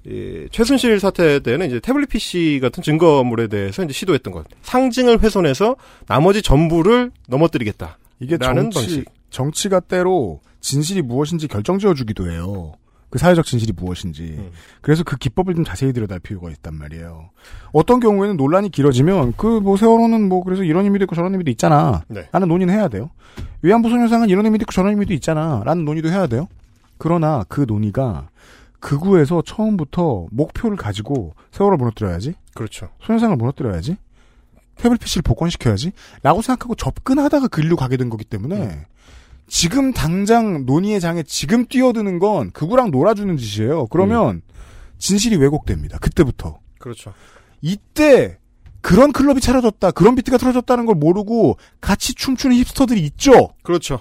[0.05, 5.75] 이 최순실 사태 때는 이제 태블릿 PC 같은 증거물에 대해서 이제 시도했던 것 상징을 훼손해서
[6.07, 7.97] 나머지 전부를 넘어뜨리겠다.
[8.19, 9.05] 이게 라는 정치, 방식.
[9.31, 12.73] 정치가 때로 진실이 무엇인지 결정지어 주기도 해요.
[13.09, 14.23] 그 사회적 진실이 무엇인지.
[14.37, 14.51] 음.
[14.81, 17.29] 그래서 그 기법을 좀 자세히 들여다볼 필요가 있단 말이에요.
[17.71, 22.03] 어떤 경우에는 논란이 길어지면 그 뭐 세월호는 뭐 그래서 이런 의미도 있고 저런 의미도 있잖아.
[22.09, 22.27] 네.
[22.31, 23.09] 라는 논의는 해야 돼요.
[23.61, 25.61] 위안부 소녀상은 이런 의미도 있고 저런 의미도 있잖아.
[25.65, 26.47] 라는 논의도 해야 돼요.
[26.97, 28.29] 그러나 그 논의가
[28.79, 32.35] 극우에서 처음부터 목표를 가지고 세월을 무너뜨려야지.
[32.53, 32.89] 그렇죠.
[33.01, 33.97] 소녀상을 무너뜨려야지.
[34.75, 35.91] 태블릿 PC를 복권시켜야지.
[36.21, 38.85] 라고 생각하고 접근하다가 글로 가게 된 거기 때문에
[39.47, 43.87] 지금 당장 논의의 장에 지금 뛰어드는 건 극우랑 놀아주는 짓이에요.
[43.87, 44.41] 그러면
[44.97, 45.97] 진실이 왜곡됩니다.
[45.99, 46.59] 그때부터.
[46.79, 47.13] 그렇죠.
[47.61, 48.37] 이때
[48.81, 49.91] 그런 클럽이 차려졌다.
[49.91, 53.49] 그런 비트가 틀어졌다는 걸 모르고 같이 춤추는 힙스터들이 있죠.
[53.63, 53.99] 그렇죠.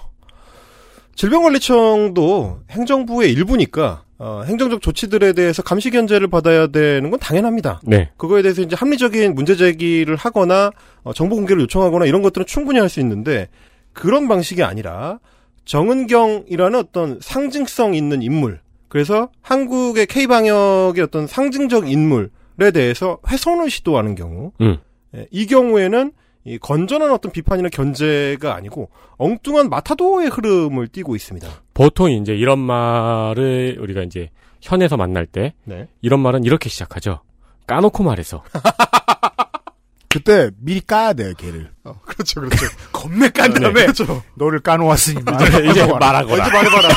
[1.15, 7.81] 질병관리청도 행정부의 일부니까 어, 행정적 조치들에 대해서 감시 견제를 받아야 되는 건 당연합니다.
[7.83, 8.11] 네.
[8.17, 10.71] 그거에 대해서 이제 합리적인 문제 제기를 하거나
[11.03, 13.49] 어, 정보 공개를 요청하거나 이런 것들은 충분히 할 수 있는데
[13.93, 15.19] 그런 방식이 아니라
[15.65, 24.15] 정은경이라는 어떤 상징성 있는 인물 그래서 한국의 K 방역의 어떤 상징적 인물에 대해서 훼손을 시도하는
[24.15, 24.77] 경우 음.
[25.15, 26.11] 예, 이 경우에는
[26.45, 31.47] 이 건전한 어떤 비판이나 견제가 아니고 엉뚱한 마타도의 흐름을 띠고 있습니다.
[31.73, 34.29] 보통 이제 이런 말을 우리가 이제
[34.61, 35.87] 현에서 만날 때 네.
[36.01, 37.21] 이런 말은 이렇게 시작하죠.
[37.65, 38.43] 까놓고 말해서.
[40.07, 41.71] 그때 미리 까야 돼요, 걔를.
[42.05, 42.65] 그렇죠, 그렇죠.
[42.93, 44.23] 겁내 깐 네, 다음에 그렇죠.
[44.35, 46.25] 너를 까놓았으니 이제, 이제 말하거라.
[46.25, 46.89] 먼저 말해봐라.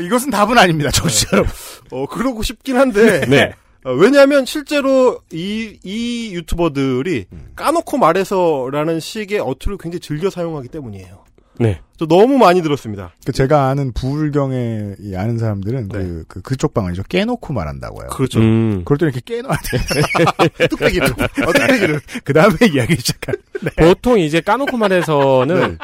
[0.00, 1.52] 이것은 답은 아닙니다, 정치 여러분.
[1.92, 3.20] 어, 그러고 싶긴 한데.
[3.26, 3.52] 네.
[3.86, 11.24] 어, 왜냐하면 실제로 이, 이 유튜버들이 까놓고 말해서라는 식의 어투를 굉장히 즐겨 사용하기 때문이에요.
[11.58, 11.80] 네.
[11.96, 13.12] 저 너무 많이 들었습니다.
[13.24, 15.98] 그 제가 아는 부울경에 이 아는 사람들은 네.
[15.98, 17.04] 그, 그 그쪽 방언이죠.
[17.04, 18.08] 깨놓고 말한다고요.
[18.08, 18.40] 그렇죠.
[18.40, 18.82] 음.
[18.84, 20.66] 그럴 때 이렇게 깨놔야 돼.
[20.68, 21.08] 뚝배기를.
[21.08, 22.00] 어, 뚝배기를.
[22.24, 23.36] 그 다음에 이야기 시작한.
[23.76, 25.78] 보통 이제 까놓고 말해서는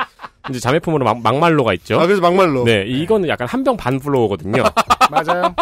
[0.50, 2.00] 이제 자매품으로 막, 막말로가 있죠.
[2.00, 2.64] 아, 그래서 막말로.
[2.64, 4.64] 네, 이거는 약간 한 병 반 flow거든요.
[5.10, 5.54] 맞아요.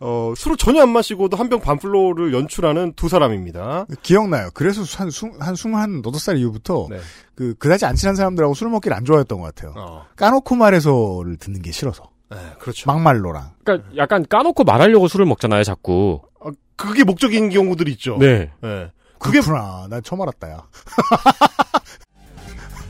[0.00, 3.86] 어, 술을 전혀 안 마시고도 한 병 반 flow를 연출하는 두 사람입니다.
[4.02, 4.48] 기억나요.
[4.54, 6.98] 그래서 한 수, 한 스물한 너덟 살 이후부터 네.
[7.34, 9.74] 그 그다지 안 친한 사람들하고 술 먹기를 안 좋아했던 것 같아요.
[9.76, 10.04] 어.
[10.16, 12.10] 까놓고 말해서를 듣는 게 싫어서.
[12.30, 12.90] 네, 그렇죠.
[12.90, 13.50] 막말로랑.
[13.64, 16.20] 그러니까 약간 까놓고 말하려고 술을 먹잖아요, 자꾸.
[16.40, 18.16] 어, 그게 목적인 경우들이 있죠.
[18.18, 18.50] 네.
[18.62, 18.90] 네.
[19.18, 19.86] 그게 그렇구나.
[19.88, 20.54] 난 처음 알았다, 야.
[20.56, 20.62] 야,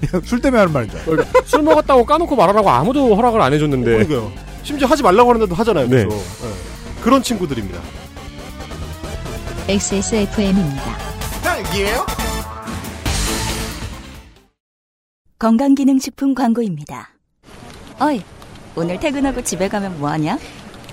[0.25, 1.07] 술 때문에 하는 말인 줄 알아.
[1.07, 4.07] 그러니까 술 먹었다고 까놓고 말하라고 아무도 허락을 안 해줬는데.
[4.07, 4.54] 그러니까요.
[4.64, 5.87] 심지어 하지 말라고 하는데도 하잖아요.
[5.88, 6.05] 네.
[6.05, 6.16] 그래서.
[6.46, 7.03] 네.
[7.03, 7.81] 그런 친구들입니다.
[9.68, 10.83] XSFM입니다.
[11.42, 12.07] 딸기예요?
[15.38, 17.11] 건강기능식품 광고입니다.
[18.00, 18.22] 어이,
[18.77, 20.38] 오늘 퇴근하고 집에 가면 뭐하냐?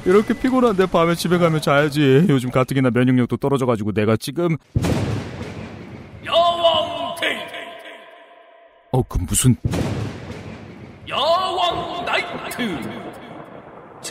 [0.05, 2.25] 이렇게 피곤한데 밤에 집에 가면 자야지.
[2.27, 4.57] 요즘 가뜩이나 면역력도 떨어져가지고 내가 지금
[6.25, 7.37] 야왕 데이
[8.91, 9.55] 어 그 무슨
[11.07, 13.00] 야왕 나이트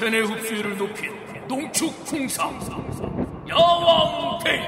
[0.01, 1.13] 체내 흡수율을 높인
[1.47, 2.59] 농축 홍삼
[3.47, 4.61] 야왕 데이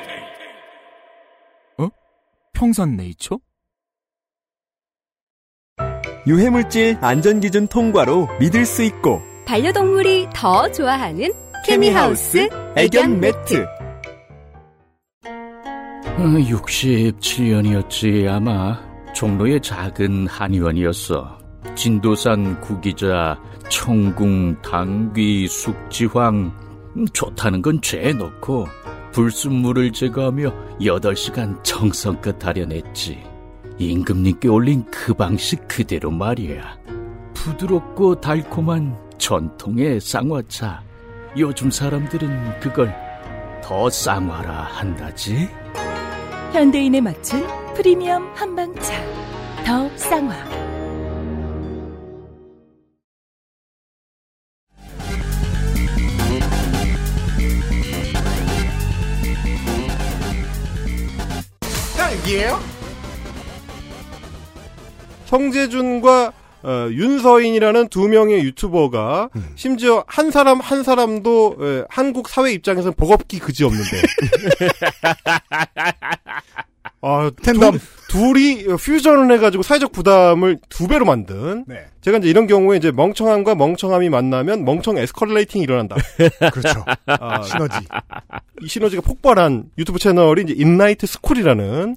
[1.78, 1.88] 어?
[2.52, 3.38] 평산 네이처?
[6.26, 11.32] 유해물질 안전기준 통과로 믿을 수 있고 반려동물이 더 좋아하는
[11.64, 13.66] 케미하우스 애견 매트.
[16.18, 18.78] 67년이었지 아마
[19.14, 21.38] 종로의 작은 한의원이었어.
[21.74, 23.40] 진도산 구기자,
[23.72, 26.52] 청궁, 당귀, 숙지황
[26.94, 28.66] 음, 좋다는 건 죄에 넣고
[29.12, 33.22] 불순물을 제거하며 8시간 정성껏 다려냈지.
[33.78, 36.76] 임금님께 올린 그 방식 그대로 말이야.
[37.32, 40.82] 부드럽고 달콤한 전통의 쌍화차.
[41.38, 42.94] 요즘 사람들은 그걸
[43.64, 45.48] 더 쌍화라 한다지.
[46.52, 49.02] 현대인에 맞춘 프리미엄 한방차.
[49.64, 50.71] 더 쌍화.
[62.12, 62.60] 딸기예요?
[65.24, 66.32] 성재준과
[66.64, 73.40] 어, 윤서인이라는 두 명의 유튜버가 심지어 한 사람 한 사람도 에, 한국 사회 입장에서는 버겁기
[73.40, 74.02] 그지 없는데
[77.04, 77.78] 아, tandem.
[77.78, 81.64] 두, 둘이 퓨전을 해가지고 사회적 부담을 두 배로 만든.
[81.66, 81.86] 네.
[82.00, 85.96] 제가 이제 이런 경우에 이제 멍청함과 멍청함이 만나면 멍청 escalating이 일어난다.
[86.52, 86.84] 그렇죠.
[87.06, 87.78] 아, 시너지.
[88.62, 91.96] 이 시너지가 폭발한 유튜브 채널이 이제 인라이트 스쿨이라는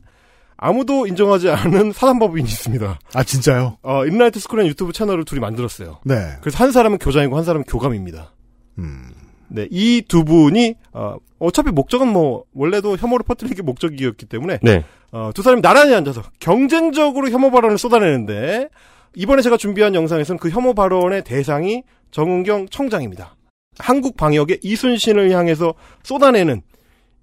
[0.58, 3.00] 아무도 인정하지 않은 사단법인이 있습니다.
[3.14, 3.78] 아 진짜요?
[3.84, 6.00] 어, 인라이트 스쿨이라는 유튜브 채널을 둘이 만들었어요.
[6.06, 6.16] 네.
[6.42, 8.32] 그래서 한 사람은 교장이고 한 사람은 교감입니다.
[8.80, 9.12] 음.
[9.48, 14.84] 네, 이 두 분이 어, 어차피 목적은 뭐 원래도 혐오를 퍼뜨리는 게 목적이었기 때문에 네.
[15.12, 18.70] 어, 두 사람이 나란히 앉아서 경쟁적으로 혐오 발언을 쏟아내는데
[19.16, 23.35] 이번에 제가 준비한 영상에서는 그 혐오 발언의 대상이 정은경 청장입니다.
[23.80, 26.62] 한국 방역의 이순신을 향해서 쏟아내는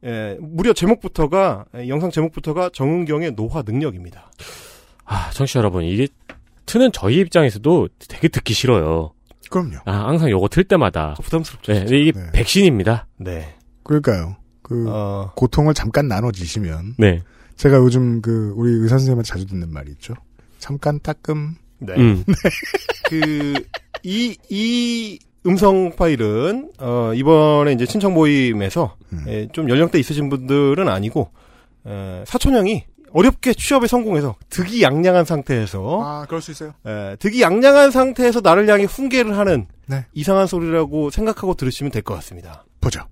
[0.04, 4.30] 예, 무려 제목부터가 예, 영상 제목부터가 정은경의 노화 능력입니다.
[5.04, 6.08] 아, 청취자 여러분, 이게
[6.66, 9.12] 트는 저희 입장에서도 되게 듣기 싫어요.
[9.50, 9.76] 그럼요.
[9.84, 11.14] 아, 항상 요거 틀 때마다.
[11.22, 11.72] 부담스럽죠.
[11.72, 13.06] 네, 이게 백신입니다.
[13.18, 13.54] 네.
[13.82, 14.36] 그러니까요.
[14.62, 14.86] 그
[15.36, 17.22] 고통을 잠깐 나눠지시면 네.
[17.56, 20.14] 제가 요즘 그 우리 의사 선생님한테 자주 듣는 말이 있죠.
[20.58, 21.56] 잠깐 따끔.
[21.78, 21.94] 네.
[21.96, 22.24] 음.
[23.08, 23.54] 그,
[24.02, 31.30] 이, 이 음성 파일은, 어, 이번에 이제 친척 모임에서, 예, 좀 연령대 있으신 분들은 아니고,
[31.86, 36.74] 에, 사촌형이 어렵게 취업에 성공해서 득이 양양한 상태에서, 아, 그럴 수 있어요.
[36.86, 40.06] 에, 득이 양양한 상태에서 나를 향해 훈계를 하는 네.
[40.14, 42.64] 이상한 소리라고 생각하고 들으시면 될 것 같습니다.
[42.80, 43.02] 보죠.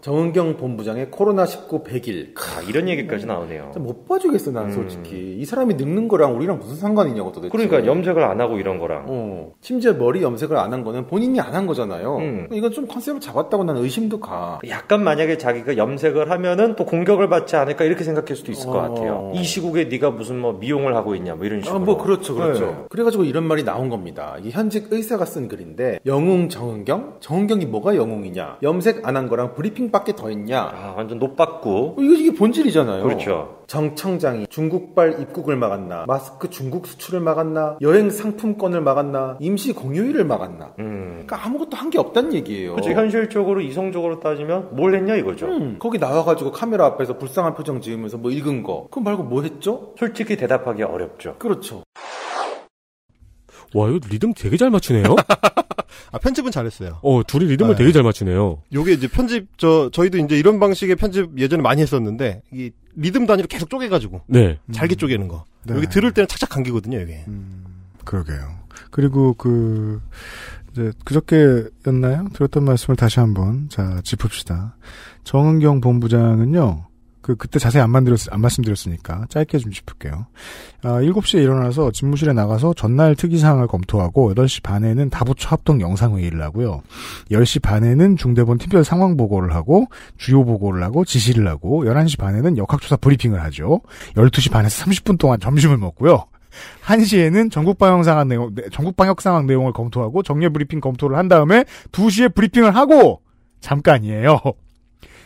[0.00, 2.28] 정은경 본부장의 코로나19 100일.
[2.36, 3.72] 아, 이런 얘기까지 나오네요.
[3.78, 5.36] 못 봐주겠어, 난 솔직히.
[5.38, 7.50] 이 사람이 늙는 거랑 우리랑 무슨 상관이냐고 도대체.
[7.50, 9.06] 그러니까 염색을 안 하고 이런 거랑.
[9.08, 9.52] 어.
[9.60, 12.16] 심지어 머리 염색을 안 한 거는 본인이 안 한 거잖아요.
[12.18, 12.48] 음.
[12.52, 14.60] 이건 좀 컨셉을 잡았다고 나는 의심도 가.
[14.68, 18.82] 약간 만약에 자기가 염색을 하면은 또 공격을 받지 않을까 이렇게 생각할 수도 있을 것 어.
[18.82, 19.32] 같아요.
[19.34, 21.76] 이 시국에 네가 무슨 뭐 미용을 하고 있냐 뭐 이런 식으로.
[21.76, 22.66] 아, 뭐 그렇죠, 그렇죠.
[22.66, 22.76] 네.
[22.90, 24.36] 그래가지고 이런 말이 나온 겁니다.
[24.38, 27.16] 이게 현직 의사가 쓴 글인데 영웅 정은경?
[27.20, 28.58] 정은경이 뭐가 영웅이냐?
[28.62, 30.60] 염색 안 한 거랑 브리핑 밖에 더 했냐?
[30.60, 31.96] 아, 완전 노빠꾸.
[31.98, 33.02] 이거 이게 본질이잖아요.
[33.02, 33.58] 그렇죠.
[33.66, 36.04] 정 청장이 중국발 입국을 막았나?
[36.06, 37.78] 마스크 중국 수출을 막았나?
[37.80, 39.36] 여행 상품권을 막았나?
[39.40, 40.74] 임시 공휴일을 막았나?
[40.78, 41.24] 음.
[41.26, 42.72] 그러니까 아무것도 한 게 없다는 얘기예요.
[42.74, 42.90] 그렇죠.
[42.90, 45.46] 현실적으로 이성적으로 따지면 뭘 했냐 이거죠.
[45.46, 48.84] 음, 거기 나와가지고 카메라 앞에서 불쌍한 표정 지으면서 뭐 읽은 거.
[48.90, 49.94] 그거 말고 뭐 했죠?
[49.98, 51.36] 솔직히 대답하기 어렵죠.
[51.38, 51.82] 그렇죠.
[53.74, 55.14] 와, 이거 리듬 되게 잘 맞추네요?
[56.12, 56.98] 아, 편집은 잘했어요.
[57.02, 57.78] 어, 둘이 리듬을 네.
[57.78, 58.62] 되게 잘 맞추네요.
[58.72, 63.48] 요게 이제 편집, 저, 저희도 이제 이런 방식의 편집 예전에 많이 했었는데, 이 리듬 단위로
[63.48, 64.22] 계속 쪼개가지고.
[64.26, 64.58] 네.
[64.72, 65.44] 잘게 쪼개는 거.
[65.64, 65.74] 네.
[65.74, 67.24] 여기 들을 때는 착착 감기거든요, 이게.
[68.04, 68.58] 그러게요.
[68.90, 70.00] 그리고 그
[70.72, 72.28] 이제 그저께였나요?
[72.32, 74.76] 들었던 말씀을 다시 한번 자 짚읍시다.
[75.24, 76.87] 정은경 본부장은요.
[77.20, 80.26] 그 그때 자세히 안 만들었 안 말씀드렸으니까 짧게 좀 짚을게요.
[80.82, 86.40] 아, 7시에 일어나서 집무실에 나가서 전날 특이 사항을 검토하고 8시 반에는 다부처 합동 영상 회의를
[86.42, 86.82] 하고요.
[87.30, 92.96] 10시 반에는 중대본 팀별 상황 보고를 하고 주요 보고를 하고 지시를 하고 11시 반에는 역학조사
[92.96, 93.80] 브리핑을 하죠.
[94.14, 96.24] 12시 반에서 30분 동안 점심을 먹고요.
[96.84, 101.28] 1시에는 전국 방역 상황 내용, 네, 전국 방역 상황 내용을 검토하고 정례 브리핑 검토를 한
[101.28, 103.20] 다음에 2시에 브리핑을 하고
[103.60, 104.40] 잠깐이에요.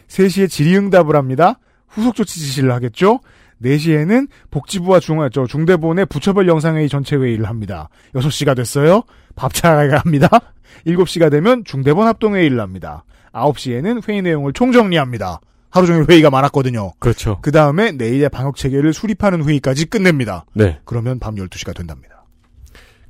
[0.09, 1.59] 3시에 질의응답을 합니다.
[1.93, 3.21] 후속 조치 지시를 하겠죠.
[3.63, 7.89] 4시에는 복지부와 중, 저 중대본의 부처별 영상회의 전체 회의를 합니다.
[8.15, 9.03] 6시가 됐어요.
[9.37, 10.29] 밥 차가 합니다.
[10.87, 13.05] 7시가 되면 중대본 합동회의를 합니다.
[13.33, 15.41] 9시에는 회의 내용을 총정리합니다.
[15.71, 16.93] 하루 종일 회의가 많았거든요.
[16.99, 17.39] 그렇죠.
[17.41, 20.45] 그 다음에 내일의 방역 체계를 수립하는 회의까지 끝냅니다.
[20.53, 20.81] 네.
[20.85, 22.12] 그러면 밤 12시가 된답니다.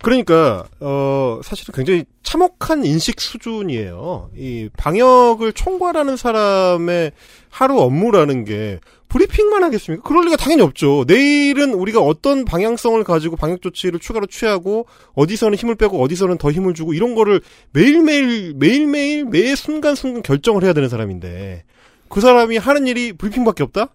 [0.02, 4.30] 그러니까 어 사실은 굉장히 참혹한 인식 수준이에요.
[4.36, 7.12] 이 방역을 총괄하는 사람의
[7.48, 10.06] 하루 업무라는 게 브리핑만 하겠습니까?
[10.06, 11.04] 그럴 리가 당연히 없죠.
[11.06, 16.74] 내일은 우리가 어떤 방향성을 가지고 방역 조치를 추가로 취하고 어디서는 힘을 빼고 어디서는 더 힘을
[16.74, 17.40] 주고 이런 거를
[17.72, 21.64] 매일매일 매일매일 매 순간순간 결정을 해야 되는 사람인데
[22.08, 23.88] 그 사람이 하는 일이 브리핑밖에 없다?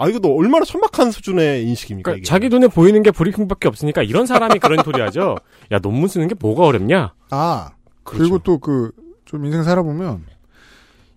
[0.00, 2.12] 아 이거 너 얼마나 천박한 수준의 인식입니까?
[2.12, 5.36] 그러니까 자기 눈에 보이는 게 브리핑밖에 없으니까 이런 사람이 그런 소리 하죠.
[5.72, 7.12] 야, 논문 쓰는 게 뭐가 어렵냐?
[7.28, 8.92] 아, 그리고 또 그,
[9.26, 10.24] 좀 인생 살아보면,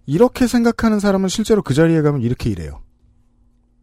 [0.05, 2.81] 이렇게 생각하는 사람은 실제로 그 자리에 가면 이렇게 일해요.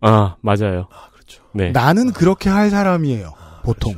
[0.02, 0.88] 아, 맞아요.
[1.14, 1.44] 그렇죠.
[1.54, 1.70] 네.
[1.72, 3.32] 나는 그렇게 할 사람이에요.
[3.62, 3.94] 보통.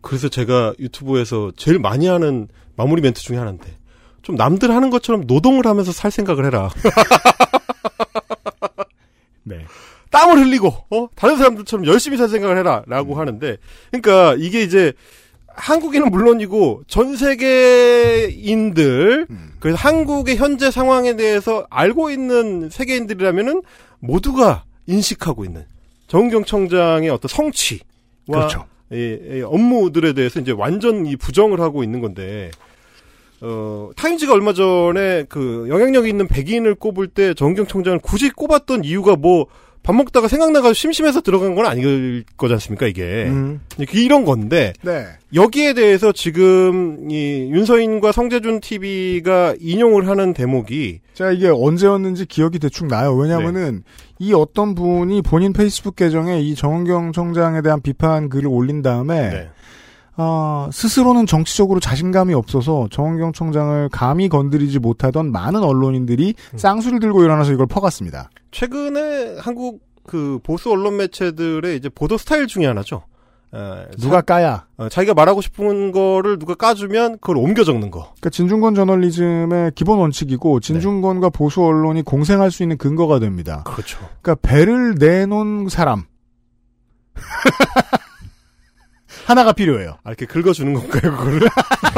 [0.00, 3.78] 그래서 제가 유튜브에서 제일 많이 하는 마무리 멘트 중에 하나인데
[4.22, 6.70] 좀 남들 하는 것처럼 노동을 하면서 살 생각을 해라.
[9.46, 9.64] 네.
[10.10, 13.18] 땀을 흘리고 어 다른 사람들처럼 열심히 살 생각을 해라라고 음.
[13.18, 13.56] 하는데
[13.90, 14.92] 그러니까 이게 이제
[15.48, 18.66] 한국인은 물론이고 전 세계인들
[19.30, 19.52] 음.
[19.58, 23.62] 그래서 한국의 현재 상황에 대해서 알고 있는 세계인들이라면은
[24.00, 25.64] 모두가 인식하고 있는
[26.06, 27.80] 정경 청장의 어떤 성취와
[28.30, 28.66] 그렇죠.
[28.92, 32.50] 예, 예, 업무들에 대해서 이제 완전 이 부정을 하고 있는 건데
[33.40, 39.16] 어, 타임즈가 얼마 전에 그 영향력 있는 백인을 꼽을 때 정경 청장을 굳이 꼽았던 이유가
[39.16, 39.46] 뭐
[39.86, 43.26] 밥 먹다가 생각나가지고 심심해서 들어간 건 아닐 거지 않습니까, 이게.
[43.28, 43.60] 음.
[43.94, 45.06] 이런 건데, 네.
[45.32, 52.88] 여기에 대해서 지금, 이, 윤서인과 성재준 TV가 인용을 하는 대목이, 제가 이게 언제였는지 기억이 대충
[52.88, 53.14] 나요.
[53.14, 53.84] 왜냐면은
[54.18, 59.48] 이 어떤 분이 본인 페이스북 계정에 이 정은경 청장에 대한 비판 글을 올린 다음에 네.
[60.18, 66.58] 아, 스스로는 정치적으로 자신감이 없어서 정은경 청장을 감히 건드리지 못하던 많은 언론인들이 음.
[66.58, 68.30] 쌍수를 들고 일어나서 이걸 퍼갔습니다.
[68.50, 73.02] 최근에 한국 그 보수 언론 매체들의 이제 보도 스타일 중에 하나죠.
[73.54, 74.66] 에, 누가 까야?
[74.76, 78.00] 어, 자기가 말하고 싶은 거를 누가 까주면 그걸 옮겨 적는 거.
[78.00, 83.62] 그러니까 진중권 저널리즘의 기본 원칙이고 진중권과 보수 언론이 공생할 수 있는 근거가 됩니다.
[83.66, 83.98] 그렇죠.
[84.22, 86.04] 그러니까 배를 내놓은 사람
[89.26, 89.98] 하나가 필요해요.
[90.04, 91.48] 아, 이렇게 긁어주는 건가요, 그거를?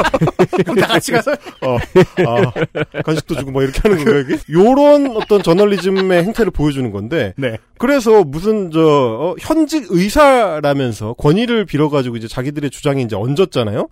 [0.65, 1.31] 그럼 다 같이 가서?
[1.61, 1.77] 어,
[2.25, 4.39] 아, 간식도 주고 뭐 이렇게 하는 건가요, 이게?
[4.51, 7.35] 요런 어떤 저널리즘의 행태를 보여주는 건데.
[7.37, 7.57] 네.
[7.77, 13.87] 그래서 무슨, 저, 어, 현직 의사라면서 권위를 빌어가지고 이제 자기들의 주장이 이제 얹었잖아요?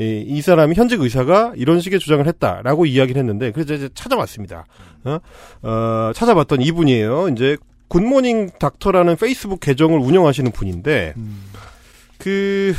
[0.00, 4.64] 이, 이 사람이 현직 의사가 이런 식의 주장을 했다라고 이야기를 했는데, 그래서 이제 찾아봤습니다.
[5.04, 5.18] 어,
[5.62, 7.28] 어 찾아봤던 이분이에요.
[7.28, 11.14] 이제, 굿모닝 닥터라는 페이스북 계정을 운영하시는 분인데,
[12.20, 12.74] 그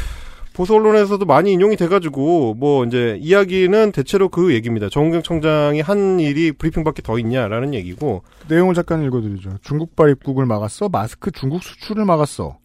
[0.53, 4.89] 보수 언론에서도 많이 인용이 돼가지고 뭐 이제 이야기는 대체로 그 얘기입니다.
[4.89, 9.57] 정은경 청장이 한 일이 브리핑밖에 더 있냐라는 얘기고 내용을 잠깐 읽어드리죠.
[9.63, 10.89] 중국발 입국을 막았어.
[10.89, 12.57] 마스크 중국 수출을 막았어.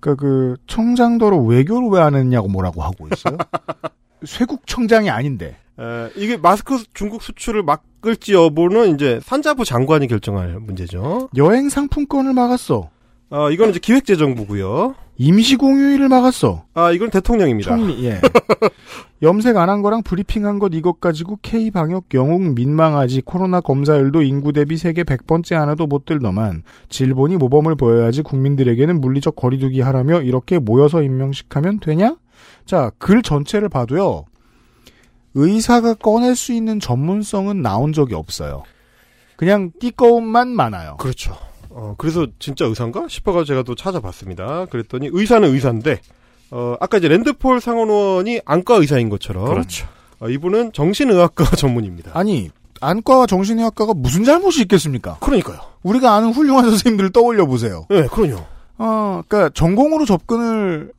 [0.00, 3.36] 그러니까 그 청장더러 외교를 왜 안 했냐고 뭐라고 하고 있어요.
[4.24, 5.56] 쇄국 청장이 아닌데.
[5.78, 11.28] 에, 이게 마스크 중국 수출을 막을지 여부는 이제 산자부 장관이 결정할 문제죠.
[11.36, 12.90] 여행 상품권을 막았어.
[13.30, 14.94] 어, 이건 이제 기획재정부고요.
[15.18, 16.64] 임시공휴일을 막았어.
[16.74, 17.76] 아, 이건 대통령입니다.
[17.76, 18.20] 총리, 예.
[19.20, 24.76] 염색 안 한 거랑 브리핑한 것 이것 가지고 K방역 영웅 민망하지 코로나 검사율도 인구 대비
[24.76, 31.80] 세계 100번째 하나도 못 들더만 질본이 모범을 보여야지 국민들에게는 물리적 거리두기 하라며 이렇게 모여서 임명식하면
[31.80, 32.16] 되냐?
[32.64, 34.24] 자, 글 전체를 봐도요.
[35.34, 38.62] 의사가 꺼낼 수 있는 전문성은 나온 적이 없어요.
[39.36, 40.96] 그냥 띠꺼움만 많아요.
[40.98, 41.36] 그렇죠.
[41.70, 44.66] 어, 그래서 진짜 의사인가 싶어가지고 제가 또 찾아봤습니다.
[44.66, 46.00] 그랬더니 의사는 의사인데,
[46.50, 49.46] 어, 아까 이제 랜드폴 상원 의원이 안과 의사인 것처럼.
[49.46, 49.86] 그렇죠.
[50.20, 52.12] 어, 이분은 정신의학과 전문입니다.
[52.14, 52.50] 아니,
[52.80, 55.18] 안과와 정신의학과가 무슨 잘못이 있겠습니까?
[55.20, 55.58] 그러니까요.
[55.82, 57.86] 우리가 아는 훌륭한 선생님들을 떠올려 보세요.
[57.90, 58.44] 네, 그럼요.
[58.78, 60.92] 어, 그러니까 전공으로 접근을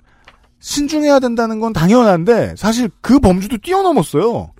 [0.59, 4.51] 신중해야 된다는 건 당연한데 사실 그 범주도 뛰어넘었어요.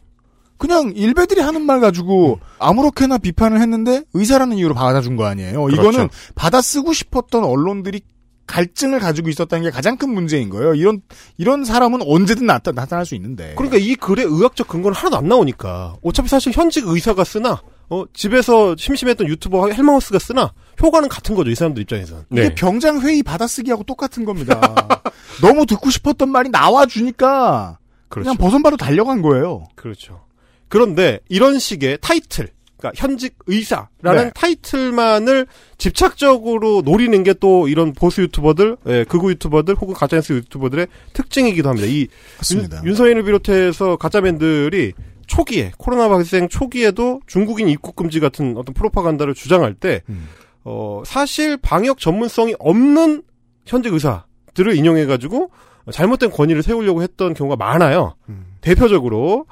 [0.60, 5.64] 그냥 일베들이 하는 말 가지고 아무렇게나 비판을 했는데 의사라는 이유로 받아준 거 아니에요.
[5.64, 5.82] 그렇죠.
[5.82, 8.02] 이거는 받아 쓰고 싶었던 언론들이
[8.46, 10.74] 갈증을 가지고 있었다는 게 가장 큰 문제인 거예요.
[10.74, 11.02] 이런
[11.38, 13.54] 이런 사람은 언제든 나타, 나타날 수 있는데.
[13.56, 15.96] 그러니까 이 글에 의학적 근거는 하나도 안 나오니까.
[16.04, 20.52] 어차피 사실 현직 의사가 쓰나, 어, 집에서 심심했던 유튜버 헬마우스가 쓰나,
[20.82, 22.26] 효과는 같은 거죠, 이 사람들 입장에서는.
[22.32, 24.60] 이게 병장 회의 받아쓰기하고 똑같은 겁니다.
[25.42, 27.78] 너무 듣고 싶었던 말이 나와 주니까
[28.10, 29.66] 그냥 버선바로 달려간 거예요.
[29.76, 30.22] 그렇죠.
[30.70, 34.32] 그런데 이런 식의 타이틀, 그러니까 현직 의사라는 네.
[34.34, 35.48] 타이틀만을
[35.78, 41.88] 집착적으로 노리는 게 또 이런 보수 유튜버들, 예, 극우 유튜버들 혹은 가짜뉴스 유튜버들의 특징이기도 합니다.
[41.88, 42.08] 이
[42.38, 42.82] 맞습니다.
[42.86, 44.94] 윤, 서인을 비롯해서 가짜맨들이
[45.28, 50.28] 초기에 코로나 발생 초기에도 중국인 입국 금지 같은 어떤 프로파간다를 주장할 때 음.
[50.64, 53.24] 어, 사실 방역 전문성이 없는
[53.66, 55.52] 현직 의사들을 인용해 가지고
[55.92, 58.16] 잘못된 권위를 세우려고 했던 경우가 많아요.
[58.28, 58.46] 음.
[58.62, 59.46] 대표적으로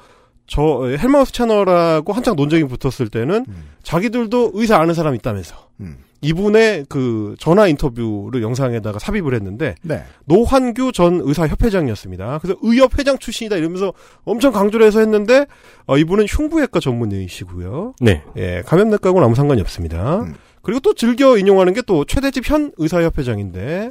[0.48, 3.46] 저 헬마우스 채널하고 한창 논쟁이 붙었을 때는
[3.82, 5.98] 자기들도 의사 아는 사람 있다면서 음.
[6.20, 10.02] 이분의 그 전화 인터뷰를 영상에다가 삽입을 했는데 네.
[10.24, 12.40] 노환규 전 의사 협회장이었습니다.
[12.42, 13.92] 그래서 의협 회장 출신이다 이러면서
[14.24, 15.46] 엄청 강조를 해서 했는데
[15.86, 17.94] 어, 이분은 흉부외과 전문의시고요.
[18.00, 18.24] 네.
[18.36, 20.24] 예, 감염내과하고는 아무 상관이 없습니다.
[20.62, 23.90] 그리고 또 즐겨 인용하는 게 또 최대집 현 의사협회장인데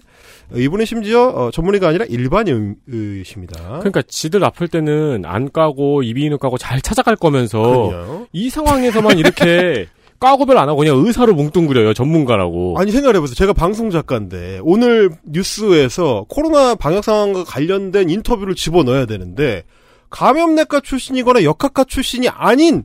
[0.54, 3.80] 어, 이분은 심지어 어, 전문의가 아니라 일반 의- 의십니다.
[3.80, 8.28] 그러니까 지들 아플 때는 안 까고 이비인후 까고 잘 찾아갈 거면서 그럼요.
[8.34, 9.88] 이 상황에서만 이렇게
[10.20, 12.76] 까고별 안 하고 그냥 의사로 뭉뚱그려요 전문가라고.
[12.80, 13.36] 아니 생각해보세요.
[13.36, 19.64] 제가 방송 작가인데 오늘 뉴스에서 코로나 방역 상황과 관련된 인터뷰를 집어 넣어야 되는데
[20.10, 22.84] 감염내과 출신이거나 역학과 출신이 아닌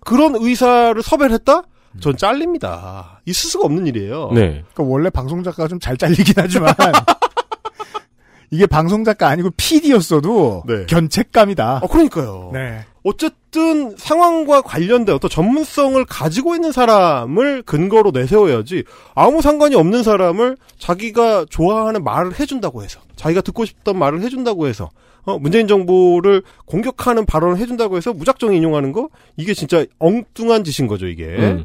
[0.00, 1.62] 그런 의사를 섭외를 했다?
[2.00, 3.20] 전 잘립니다.
[3.26, 4.30] 있을 수가 없는 일이에요.
[4.32, 4.64] 네.
[4.74, 6.74] 그러니까 원래 방송 작가가 좀 잘 잘리긴 하지만
[8.50, 11.78] 이게 방송 작가 아니고 PD였어도 견책감이다.
[11.82, 12.50] 어, 그러니까요.
[12.52, 12.84] 네.
[13.02, 18.84] 어쨌든 상황과 관련된 어떤 전문성을 가지고 있는 사람을 근거로 내세워야지
[19.14, 24.90] 아무 상관이 없는 사람을 자기가 좋아하는 말을 해준다고 해서 자기가 듣고 싶던 말을 해준다고 해서
[25.24, 31.06] 어, 문재인 정부를 공격하는 발언을 해준다고 해서 무작정 인용하는 거 이게 진짜 엉뚱한 짓인 거죠
[31.06, 31.24] 이게.
[31.24, 31.64] 음.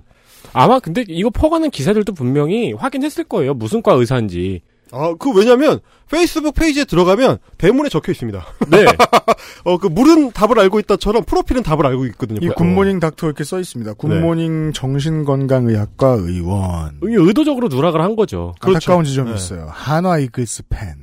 [0.58, 3.53] 아마 근데 이거 퍼가는 기사들도 분명히 확인했을 거예요.
[3.53, 4.62] 무슨 과 의사인지.
[4.91, 5.80] 아, 그 왜냐면
[6.10, 8.45] 페이스북 페이지에 들어가면 대문에 적혀 있습니다.
[8.70, 8.86] 네.
[9.66, 12.39] 어, 그 물은 답을 알고 있다처럼 프로필은 답을 알고 있거든요.
[12.41, 13.93] 이 굿모닝 닥터 이렇게 써 있습니다.
[13.95, 16.99] 굿모닝 정신건강의학과 의원.
[17.03, 18.53] 이게 의도적으로 누락을 한 거죠.
[18.62, 19.10] 안타까운 그렇죠.
[19.10, 19.36] 지점이 네.
[19.36, 19.68] 있어요.
[19.70, 20.95] 한화 이글스 팬.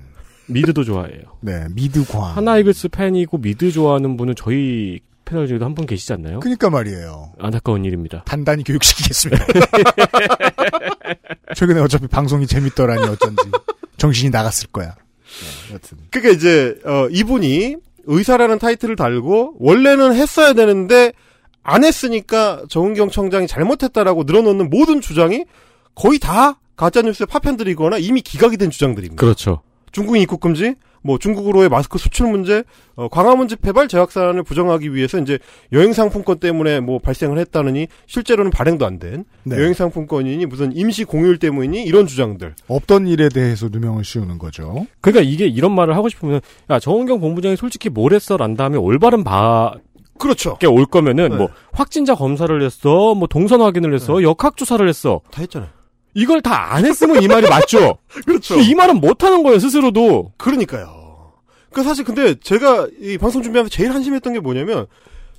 [0.46, 1.22] 미드도 좋아해요.
[1.40, 2.36] 네, 미드광.
[2.36, 6.40] 하나 이글스 팬이고 미드 좋아하는 분은 저희 패널 중에도 한 분 계시지 않나요?
[6.40, 7.32] 그니까 말이에요.
[7.38, 8.22] 안타까운 일입니다.
[8.26, 9.46] 단단히 교육시키겠습니다.
[11.56, 13.42] 최근에 어차피 방송이 재밌더라니 어쩐지.
[13.96, 14.94] 정신이 나갔을 거야.
[15.68, 15.98] 네, 여튼.
[16.10, 21.12] 그러니까 이제 어, 이분이 의사라는 타이틀을 달고 원래는 했어야 되는데
[21.62, 25.44] 안 했으니까 정은경 청장이 잘못했다라고 늘어놓는 모든 주장이
[25.94, 29.20] 거의 다 가짜뉴스의 파편들이거나 이미 기각이 된 주장들입니다.
[29.20, 29.62] 그렇죠.
[29.92, 30.74] 중국인 입국 금지,
[31.04, 32.64] 뭐 중국으로의 마스크 수출 문제,
[32.96, 35.38] 어, 광화문 집회발 재확산을 부정하기 위해서 이제
[35.72, 39.56] 여행 상품권 때문에 뭐 발생을 했다느니 실제로는 발행도 안된 네.
[39.56, 42.54] 여행 상품권이니 무슨 임시 공휴일 때문이니 이런 주장들.
[42.68, 44.86] 없던 일에 대해서 누명을 씌우는 거죠.
[45.02, 46.40] 그러니까 이게 이런 말을 하고 싶으면
[46.70, 49.74] 야 정은경 본부장이 솔직히 뭘 했어란 다음에 올바른 바
[50.18, 50.56] 그렇죠.
[50.70, 51.36] 올 거면은 네.
[51.36, 55.20] 뭐 확진자 검사를 했어, 뭐 동선 확인을 했어, 역학 조사를 했어.
[55.30, 55.68] 다 했잖아요.
[56.14, 57.98] 이걸 다 안 했으면 이 말이 맞죠.
[58.24, 58.56] 그렇죠.
[58.58, 60.32] 이 말은 못 하는 거예요 스스로도.
[60.36, 61.32] 그러니까요.
[61.72, 64.86] 그 사실 근데 제가 이 방송 준비하면서 제일 한심했던 게 뭐냐면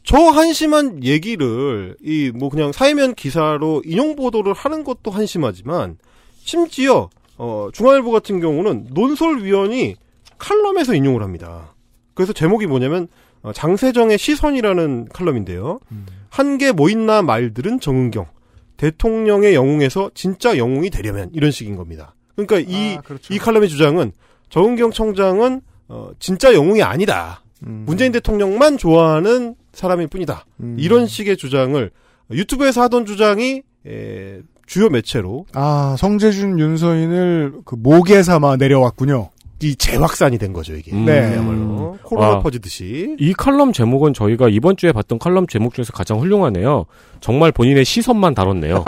[0.04, 5.98] 저 한심한 얘기를 이 뭐 그냥 사회면 기사로 인용 보도를 하는 것도 한심하지만
[6.44, 9.96] 심지어 어 중앙일보 같은 경우는 논설위원이
[10.38, 11.74] 칼럼에서 인용을 합니다.
[12.14, 13.08] 그래서 제목이 뭐냐면
[13.42, 15.80] 어, 장세정의 시선이라는 칼럼인데요.
[16.30, 18.26] 한계 뭐 있나 말들은 정은경
[18.78, 22.16] 대통령의 영웅에서 진짜 영웅이 되려면 이런 식인 겁니다.
[22.36, 24.12] 그러니까 이이 칼럼의 주장은
[24.50, 27.42] 정은경 청장은 어, 진짜 영웅이 아니다.
[27.60, 30.46] 문재인 대통령만 좋아하는 사람일 뿐이다.
[30.78, 31.90] 이런 식의 주장을
[32.32, 39.30] 유튜브에서 하던 주장이 에, 주요 매체로 아, 성재준 윤서인을 그 목에 삼아 내려왔군요.
[39.62, 40.94] 이 재확산이 된 거죠, 이게.
[40.94, 41.30] 네.
[41.30, 43.16] 그야말로 코로나 아, 퍼지듯이.
[43.20, 46.86] 이 칼럼 제목은 저희가 이번 주에 봤던 칼럼 제목 중에서 가장 훌륭하네요.
[47.20, 48.84] 정말 본인의 시선만 다뤘네요.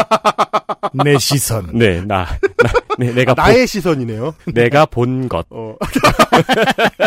[1.03, 1.67] 내 시선.
[1.73, 4.35] 네, 나, 나 네, 내가 나의 본, 시선이네요.
[4.53, 5.45] 내가 본 것.
[5.49, 5.75] 어.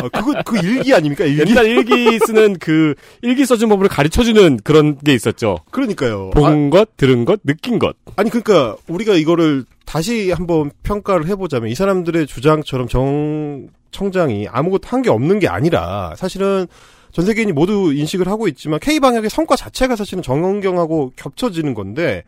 [0.03, 1.25] 어, 그거 그 일기 아닙니까?
[1.25, 1.51] 일기.
[1.51, 5.59] 옛날 일기 쓰는 그 일기 써준 법을 가르쳐주는 그런 게 있었죠.
[5.71, 6.31] 그러니까요.
[6.31, 7.97] 본 것, 들은 것, 느낀 것.
[8.17, 15.03] 아니 그러니까 우리가 이거를 다시 한번 평가를 해보자면 이 사람들의 주장처럼 정 청장이 아무것도 한
[15.03, 16.67] 게 없는 게 아니라 사실은
[17.13, 22.25] 전 세계인이 모두 인식을 하고 있지만 K 방역의 성과 자체가 사실은 정은경하고 겹쳐지는 건데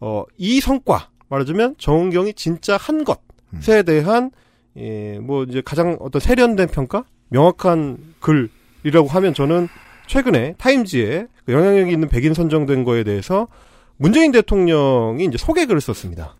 [0.00, 4.30] 어, 이 성과 말하자면 정은경이 진짜 한 것에 대한
[4.76, 9.68] 예, 뭐 이제 가장 어떤 세련된 평가, 명확한 글이라고 하면 저는
[10.06, 13.48] 최근에 타임지에 그 영향력이 있는 백인 선정된 거에 대해서
[13.96, 16.36] 문재인 대통령이 이제 소개글을 썼습니다.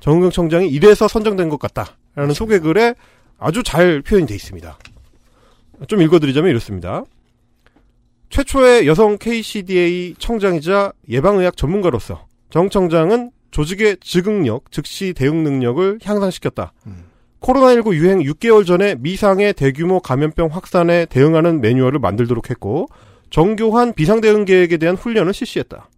[0.00, 2.94] 정은경 청장이 이래서 선정된 것 같다라는 소개글에
[3.38, 4.78] 아주 잘 표현이 돼 있습니다.
[5.88, 7.04] 좀 읽어드리자면 이렇습니다.
[8.30, 16.72] 최초의 여성 KCDA 청장이자 예방의학 전문가로서 정 청장은 조직의 즉응력, 즉시 대응 능력을 향상시켰다.
[17.40, 22.86] 코로나19 유행 6개월 전에 미상의 대규모 감염병 확산에 대응하는 매뉴얼을 만들도록 했고
[23.30, 25.88] 정교한 비상대응 계획에 대한 훈련을 실시했다.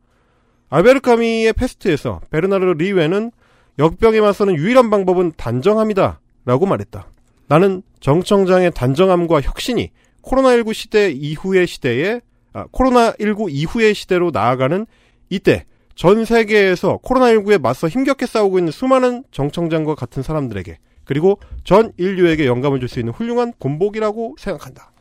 [0.70, 3.30] 알베르카미의 패스트에서 베르나르 리웨는
[3.78, 7.08] 역병에 맞서는 유일한 방법은 단정함이다 라고 말했다.
[7.46, 9.90] 나는 정청장의 단정함과 혁신이
[10.22, 12.20] 코로나19 시대 이후의 시대에
[12.52, 14.86] 아, 코로나19 이후의 시대로 나아가는
[15.30, 15.64] 이때
[15.94, 22.80] 전 세계에서 코로나19에 맞서 힘겹게 싸우고 있는 수많은 정청장과 같은 사람들에게 그리고 전 인류에게 영감을
[22.80, 24.92] 줄 수 있는 훌륭한 본보기라고 생각한다.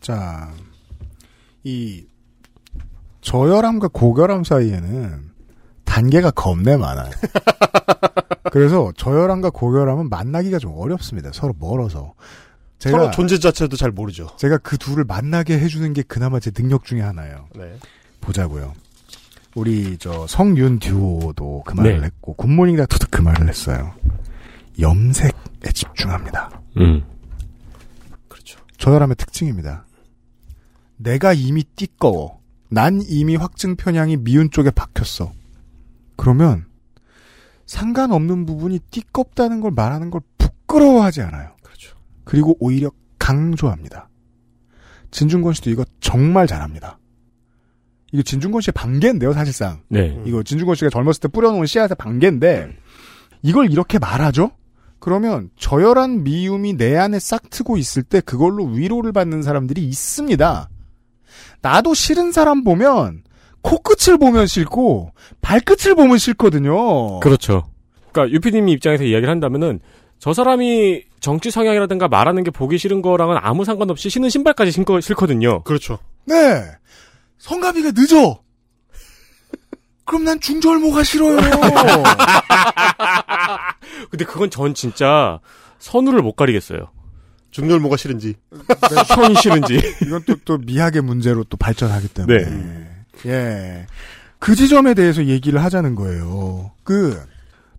[0.00, 0.50] 자,
[1.64, 2.04] 이
[3.20, 5.30] 저혈암과 고혈암 사이에는
[5.84, 7.10] 단계가 겁내 많아요.
[8.52, 11.30] 그래서 저혈암과 고혈암은 만나기가 좀 어렵습니다.
[11.32, 12.14] 서로 멀어서.
[12.78, 14.28] 서로 존재 자체도 잘 모르죠.
[14.36, 17.48] 제가 그 둘을 만나게 해주는 게 그나마 제 능력 중에 하나예요.
[17.56, 17.76] 네.
[18.20, 18.72] 보자고요.
[19.54, 22.06] 우리 저 성윤 듀오도 그 말을 네.
[22.06, 23.92] 했고 굿모닝 닥터도 그 말을 했어요.
[24.78, 26.50] 염색에 집중합니다.
[26.76, 27.04] 음.
[28.78, 29.84] 저혈암의 특징입니다.
[30.96, 32.38] 내가 이미 띠꺼워.
[32.70, 35.32] 난 이미 확증 편향이 미운 쪽에 박혔어.
[36.16, 36.66] 그러면
[37.66, 41.50] 상관없는 부분이 띠껍다는 걸 말하는 걸 부끄러워하지 않아요.
[42.28, 44.10] 그리고 오히려 강조합니다.
[45.10, 46.98] 진중권 씨도 이거 정말 잘합니다.
[48.12, 49.80] 이거 진중권 씨의 반개인데요, 사실상.
[49.88, 50.22] 네.
[50.26, 52.76] 이거 진중권 씨가 젊었을 때 뿌려놓은 씨앗의 반개인데
[53.40, 54.50] 이걸 이렇게 말하죠?
[54.98, 60.68] 그러면 저열한 미움이 내 안에 싹 트고 있을 때 그걸로 위로를 받는 사람들이 있습니다.
[61.62, 63.22] 나도 싫은 사람 보면
[63.62, 67.20] 코끝을 보면 싫고 발끝을 보면 싫거든요.
[67.20, 67.70] 그렇죠.
[68.12, 69.80] 그러니까 유피디님 입장에서 이야기를 한다면은
[70.18, 75.62] 저 사람이 정치 성향이라든가 말하는 게 보기 싫은 거랑은 아무 상관없이 신은 신발까지 신거 싫거든요.
[75.62, 75.98] 그렇죠.
[76.24, 76.64] 네.
[77.38, 78.40] 성가비가 늦어.
[80.04, 81.36] 그럼 난 중절모가 싫어요.
[84.10, 85.38] 근데 그건 전 진짜
[85.78, 86.90] 선우를 못 가리겠어요.
[87.50, 88.34] 중절모가 싫은지.
[89.08, 89.80] 현 싫은지.
[90.06, 92.44] 이건 또, 또 미학의 문제로 또 발전하기 때문에.
[92.44, 92.88] 네.
[93.26, 93.86] 예.
[94.38, 96.72] 그 지점에 대해서 얘기를 하자는 거예요.
[96.84, 97.20] 그,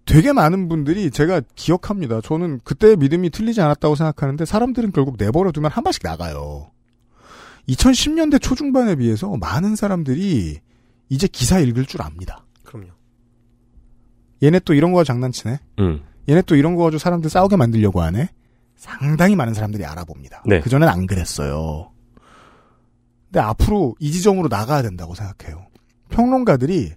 [0.09, 2.19] 되게 많은 분들이 제가 기억합니다.
[2.21, 6.71] 저는 그때 믿음이 틀리지 않았다고 생각하는데 사람들은 결국 내버려 두면 한 발씩 나가요.
[7.67, 10.61] 2010년대 초중반에 비해서 많은 사람들이
[11.09, 12.43] 이제 기사 읽을 줄 압니다.
[12.63, 12.87] 그럼요.
[14.41, 15.59] 얘네 또 이런 거 장난치네.
[15.77, 16.01] 음.
[16.27, 18.29] 얘네 또 이런 거 가지고 사람들 싸우게 만들려고 하네.
[18.75, 20.41] 상당히 많은 사람들이 알아봅니다.
[20.47, 20.59] 네.
[20.61, 21.91] 그전엔 안 그랬어요.
[23.25, 25.67] 근데 앞으로 이 지점으로 나가야 된다고 생각해요.
[26.09, 26.93] 평론가들이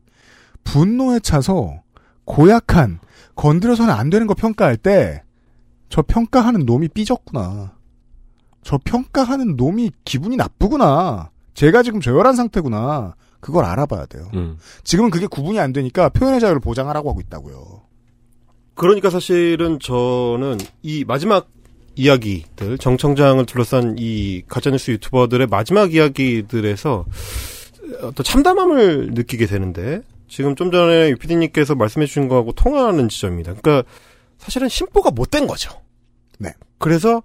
[0.65, 1.83] 분노에 차서
[2.25, 3.01] 고약한
[3.35, 5.23] 건드려서는 안 되는 거 평가할 때
[5.93, 7.77] 저 평가하는 놈이 삐졌구나.
[8.65, 11.31] 저 평가하는 놈이 기분이 나쁘구나.
[11.53, 13.15] 제가 지금 저열한 상태구나.
[13.41, 14.31] 그걸 알아봐야 돼요.
[14.33, 14.57] 음.
[14.85, 17.83] 지금은 그게 구분이 안 되니까 표현의 자유를 보장하라고 하고 있다고요.
[18.75, 21.51] 그러니까 사실은 저는 이 마지막
[21.95, 27.05] 이야기들 정청장을 둘러싼 이 가짜뉴스 유튜버들의 마지막 이야기들에서
[28.01, 30.01] 어떤 참담함을 느끼게 되는데
[30.33, 33.53] 지금 좀 전에 유피디님께서 말씀해 주신 거하고 통하는 지점입니다.
[33.53, 33.87] 그러니까
[34.39, 35.83] 사실은 심보가 못된 거죠.
[36.39, 36.55] 네.
[36.79, 37.23] 그래서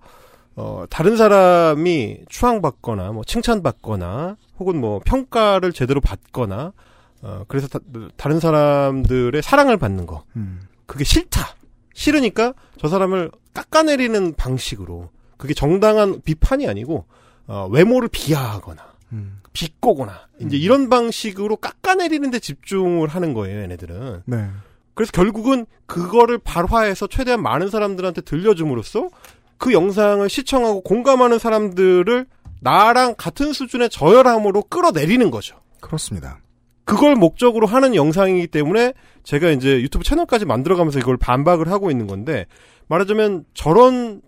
[0.58, 6.74] 어 다른 사람이 추앙받거나 뭐 칭찬받거나 혹은 뭐 평가를 제대로 받거나
[7.22, 7.80] 어 그래서 다,
[8.18, 10.60] 다른 사람들의 사랑을 받는 거 음.
[10.86, 11.56] 그게 싫다.
[11.94, 17.06] 싫으니까 저 사람을 깎아내리는 방식으로 그게 정당한 비판이 아니고
[17.48, 18.84] 어, 외모를 비하하거나
[19.14, 19.40] 음.
[19.58, 24.22] 비꼬거나 이제 이런 방식으로 깎아내리는 데 집중을 하는 거예요, 얘네들은.
[24.26, 24.48] 네.
[24.94, 29.10] 그래서 결국은 그거를 발화해서 최대한 많은 사람들한테 들려줌으로써
[29.58, 32.28] 그 영상을 시청하고 공감하는 사람들을
[32.60, 35.60] 나랑 같은 수준의 저열함으로 끌어내리는 거죠.
[35.82, 36.40] 그렇습니다.
[36.86, 38.94] 그걸 목적으로 하는 영상이기 때문에
[39.24, 42.46] 제가 이제 유튜브 채널까지 만들어가면서 이걸 반박을 하고 있는 건데
[42.90, 44.22] 말하자면 저런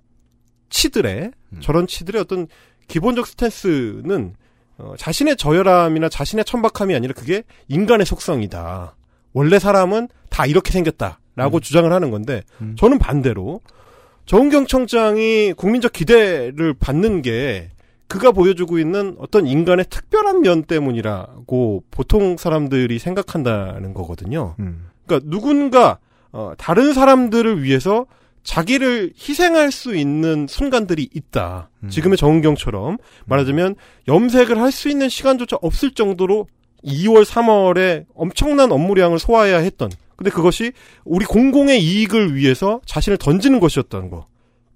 [0.69, 2.47] 치들의 저런 치들의 어떤
[2.87, 4.35] 기본적 스탠스는
[4.79, 8.95] 어, 자신의 저열함이나 자신의 천박함이 아니라 그게 인간의 속성이다.
[9.33, 12.41] 원래 사람은 다 이렇게 생겼다라고 주장을 하는 건데
[12.77, 13.61] 저는 반대로
[14.25, 17.69] 정은경 청장이 국민적 기대를 받는 게
[18.07, 24.55] 그가 보여주고 있는 어떤 인간의 특별한 면 때문이라고 보통 사람들이 생각한다는 거거든요.
[24.59, 24.89] 음.
[25.05, 25.99] 그러니까 누군가
[26.31, 28.05] 어, 다른 사람들을 위해서
[28.49, 31.69] 자기를 희생할 수 있는 순간들이 있다.
[31.89, 32.97] 지금의 정은경처럼
[33.27, 33.75] 말하자면
[34.07, 36.47] 염색을 할 수 있는 시간조차 없을 정도로
[36.83, 39.91] 2월, 3월에 엄청난 업무량을 소화해야 했던.
[40.15, 40.71] 근데 그것이
[41.05, 44.25] 우리 공공의 이익을 위해서 자신을 던지는 것이었던 거.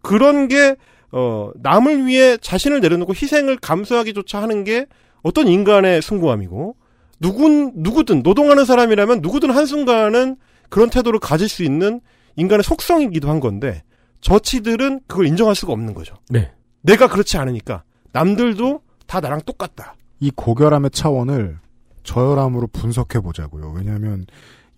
[0.03, 0.75] 그런 게
[1.11, 4.85] 어, 남을 위해 자신을 내려놓고 희생을 감수하기조차 하는 게
[5.23, 6.75] 어떤 인간의 숭고함이고,
[7.19, 10.35] 누군, 누구든, 노동하는 사람이라면 누구든 한순간은
[10.69, 12.01] 그런 태도를 가질 수 있는
[12.35, 13.83] 인간의 속성이기도 한 건데,
[14.21, 16.15] 저치들은 그걸 인정할 수가 없는 거죠.
[16.29, 16.51] 네.
[16.81, 19.95] 내가 그렇지 않으니까, 남들도 다 나랑 똑같다.
[20.19, 21.59] 이 고결함의 차원을
[22.03, 23.71] 저열함으로 분석해 보자고요.
[23.75, 24.25] 왜냐하면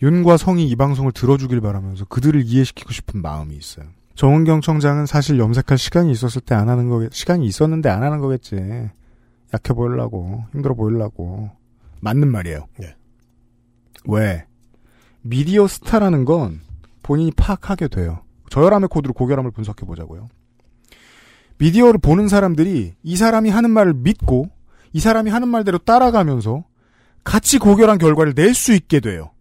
[0.01, 3.86] 윤과 성이 이 방송을 들어주길 바라면서 그들을 이해시키고 싶은 마음이 있어요.
[4.16, 8.56] 정은경 청장은 사실 염색할 시간이 있었을 때 안 하는 거겠, 시간이 있었는데 안 하는 거겠지.
[9.53, 11.49] 약해 보이려고, 힘들어 보이려고.
[12.01, 12.68] 맞는 말이에요.
[12.80, 12.95] 네.
[14.08, 14.45] 왜?
[15.22, 16.62] 미디어 스타라는 건
[17.06, 18.24] 본인이 파악하게 돼요.
[18.49, 20.26] 저열함의 코드로 고결함을 분석해 보자고요.
[21.60, 24.49] 미디어를 보는 사람들이 이 사람이 하는 말을 믿고
[24.91, 26.66] 이 사람이 하는 말대로 따라가면서
[27.24, 29.32] 같이 고결한 결과를 낼 수 있게 돼요.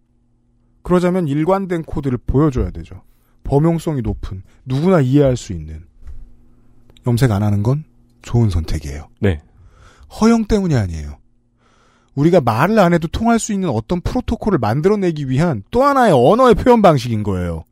[0.83, 3.01] 그러자면 일관된 코드를 보여줘야 되죠.
[3.43, 5.85] 범용성이 높은 누구나 이해할 수 있는
[7.07, 7.83] 염색 안 하는 건
[8.21, 9.07] 좋은 선택이에요.
[9.21, 9.41] 네.
[10.21, 11.17] 허영 때문이 아니에요.
[12.15, 16.81] 우리가 말을 안 해도 통할 수 있는 어떤 프로토콜을 만들어내기 위한 또 하나의 언어의 표현
[16.81, 17.63] 방식인 거예요.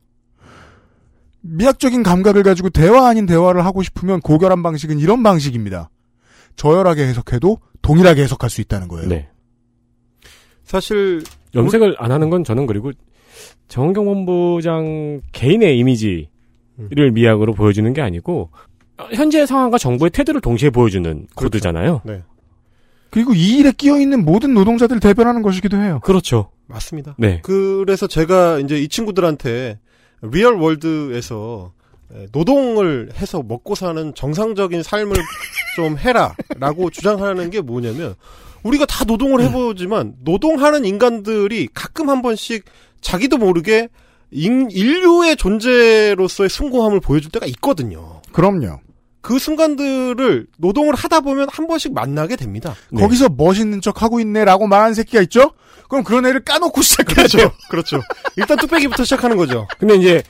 [1.42, 5.90] 미학적인 감각을 가지고 대화 아닌 대화를 하고 싶으면 고결한 방식은 이런 방식입니다.
[6.56, 9.10] 저열하게 해석해도 동일하게 해석할 수 있다는 거예요.
[9.10, 9.28] 네.
[10.64, 11.24] 사실
[11.54, 12.92] 염색을 안 하는 건 저는 그리고
[13.68, 18.50] 정은경 본부장 개인의 이미지를 미학으로 보여주는 게 아니고
[18.98, 22.02] 어, 현재 상황과 정부의 태도를 동시에 보여주는 코드잖아요.
[22.06, 22.22] 네.
[23.14, 26.00] 그리고 이 일에 끼어 있는 모든 노동자들 대변하는 것이기도 해요.
[26.04, 26.50] 그렇죠.
[26.66, 27.14] 맞습니다.
[27.20, 27.42] 네.
[27.44, 29.78] 그래서 제가 이제 이 친구들한테
[30.24, 31.74] real world에서
[32.32, 35.16] 노동을 해서 먹고 사는 정상적인 삶을
[35.76, 38.16] 좀 해라라고 주장하는 게 뭐냐면
[38.64, 42.66] 우리가 다 노동을 해보지만 노동하는 인간들이 가끔 한 번씩
[43.00, 43.90] 자기도 모르게
[44.32, 48.24] 인, 인류의 존재로서의 숭고함을 보여줄 때가 있거든요.
[48.32, 48.80] 그럼요.
[49.24, 52.76] 그 순간들을 노동을 하다 보면 한 번씩 만나게 됩니다.
[52.96, 55.54] 거기서 멋있는 척 하고 있네라고 말하는 새끼가 있죠?
[55.90, 57.38] 그럼 그런 애를 까놓고 시작하죠.
[57.38, 57.54] 그렇죠.
[57.70, 58.02] 그렇죠.
[58.36, 59.66] 일단 뚝배기부터 시작하는 거죠.
[59.80, 60.22] 근데 이제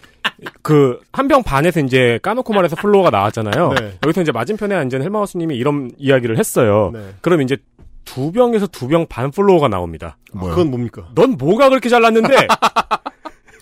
[0.62, 3.74] 그 한 병 반에서 이제 까놓고 말해서 flow가 나왔잖아요.
[3.80, 3.98] 네.
[4.06, 6.92] 여기서 이제 맞은편에 앉은 헬마우스님이 이런 이야기를 했어요.
[6.94, 7.14] 네.
[7.22, 7.58] 그럼 이제
[8.06, 10.18] 두 병에서 두 병 반 flow가 나옵니다.
[10.32, 11.08] 그건 뭡니까?
[11.16, 12.48] 넌 뭐가 그렇게 잘났는데?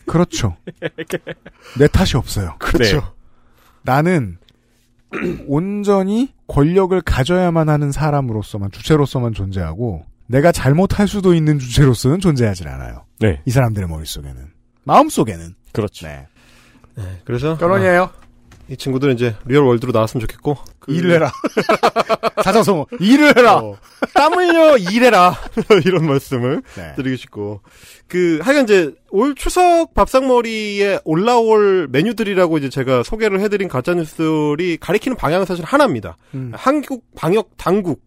[0.05, 0.57] 그렇죠.
[1.79, 2.55] 내 탓이 없어요.
[2.59, 2.97] 그렇죠.
[2.97, 3.01] 네.
[3.83, 4.37] 나는
[5.47, 13.05] 온전히 권력을 가져야만 하는 사람으로서만 주체로서만 존재하고 내가 잘못할 수도 있는 주체로서는 존재하지 않아요.
[13.19, 13.41] 네.
[13.45, 14.47] 이 사람들의 머릿속에는
[14.83, 16.07] 마음속에는 그렇죠.
[16.07, 16.27] 네.
[17.25, 18.09] 그래서 결론이에요.
[18.71, 21.31] 아, 이 친구들은 이제 real world로 나왔으면 좋겠고 그- 일을 해라.
[22.43, 23.57] 사자성어 일을 해라.
[23.57, 23.77] 어,
[24.13, 25.35] 땀 흘려 일해라
[25.85, 26.93] 이런 말씀을 네.
[26.95, 27.61] 드리고 싶고
[28.07, 35.17] 그 하여간 이제 올 추석 밥상머리에 올라올 메뉴들이라고 이제 제가 소개를 해드린 가짜 뉴스들이 가리키는
[35.17, 36.17] 방향은 사실 하나입니다.
[36.33, 36.51] 음.
[36.55, 38.01] 한국 방역 당국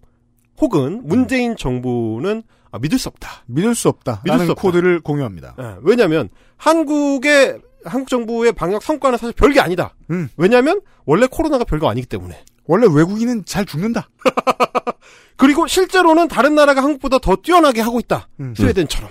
[0.60, 3.44] 혹은 문재인 정부는 아, 믿을 수 없다.
[3.46, 4.22] 믿을 수 없다.
[4.24, 4.60] 믿을 수 없다.
[4.62, 5.54] 코드를 공유합니다.
[5.60, 9.94] 예, 왜냐하면 한국의 한국 정부의 방역 성과는 사실 별게 아니다.
[10.10, 10.28] 음.
[10.36, 12.44] 왜냐하면 원래 코로나가 별거 아니기 때문에.
[12.66, 14.08] 원래 외국인은 잘 죽는다.
[15.36, 18.28] 그리고 실제로는 다른 나라가 한국보다 더 뛰어나게 하고 있다.
[18.40, 18.54] 음.
[18.56, 19.10] 스웨덴처럼.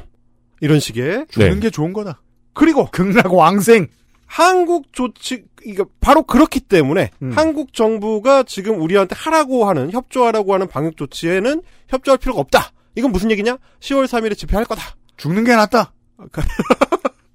[0.61, 1.28] 이런 식의.
[1.30, 2.21] 죽는 게 좋은 거다.
[2.53, 3.88] 그리고 극락 왕생.
[4.26, 7.32] 한국 조치 이거 바로 그렇기 때문에 음.
[7.36, 12.71] 한국 정부가 지금 우리한테 하라고 하는 협조하라고 하는 방역 조치에는 협조할 필요가 없다.
[12.95, 13.57] 이건 무슨 얘기냐?
[13.80, 14.82] 10월 3일에 집회할 거다.
[15.17, 15.93] 죽는 게 낫다.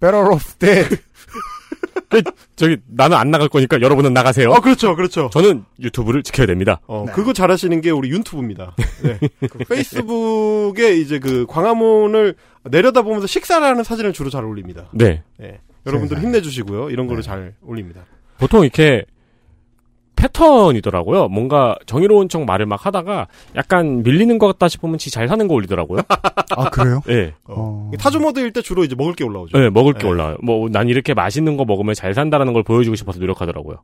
[0.01, 0.99] Better off dead.
[2.09, 2.23] 그,
[2.57, 4.51] 저기 나는 안 나갈 거니까 여러분은 나가세요.
[4.51, 5.31] 어, 그렇죠, 그렇죠.
[5.33, 6.81] 저는 유튜브를 지켜야 됩니다.
[6.87, 8.75] 어, 그거 잘하시는 게 우리 윤튜브입니다.
[9.03, 9.19] 네.
[9.41, 12.35] 그 페이스북에 이제 그 광화문을
[12.65, 14.89] 내려다 보면서 식사를 하는 사진을 주로 잘 올립니다.
[14.93, 15.23] 네.
[15.39, 15.61] 네.
[15.87, 16.91] 여러분들 힘내주시고요.
[16.91, 18.03] 이런 거를 잘 올립니다.
[18.39, 19.05] 보통 이렇게
[20.19, 21.29] 패턴이더라고요.
[21.29, 25.55] 뭔가 정의로운 척 말을 막 하다가 약간 밀리는 것 같다 싶으면 지 잘 사는 거
[25.55, 26.03] 올리더라고요.
[26.57, 27.01] 아 그래요?
[27.07, 27.33] 네.
[27.45, 27.91] 어.
[27.99, 29.59] 타조 모드일 때 주로 이제 먹을 게 올라오죠.
[29.59, 30.09] 네, 먹을 게 네.
[30.09, 30.37] 올라와요.
[30.43, 33.79] 뭐, 난 이렇게 맛있는 거 먹으면 잘 산다라는 걸 보여주고 싶어서 노력하더라고요.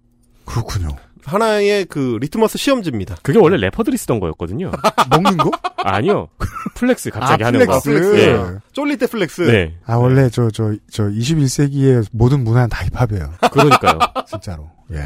[0.45, 0.89] 그렇군요.
[1.25, 3.17] 하나의 그 리트머스 시험지입니다.
[3.23, 4.71] 그게 원래 래퍼들이 쓰던 거였거든요.
[5.11, 5.51] 먹는 거?
[5.79, 6.29] 아니요.
[6.75, 7.73] 플렉스 갑자기 아, 하는 flex.
[7.73, 7.81] 거.
[7.81, 8.15] flex.
[8.53, 8.59] 네.
[8.73, 9.41] 쫄릴 때 flex.
[9.43, 9.75] 네.
[9.87, 13.31] 아 원래 저저 저 21세기의 모든 문화는 다 힙합이에요.
[13.51, 13.99] 그러니까요.
[14.29, 14.69] 진짜로.
[14.93, 14.99] 예.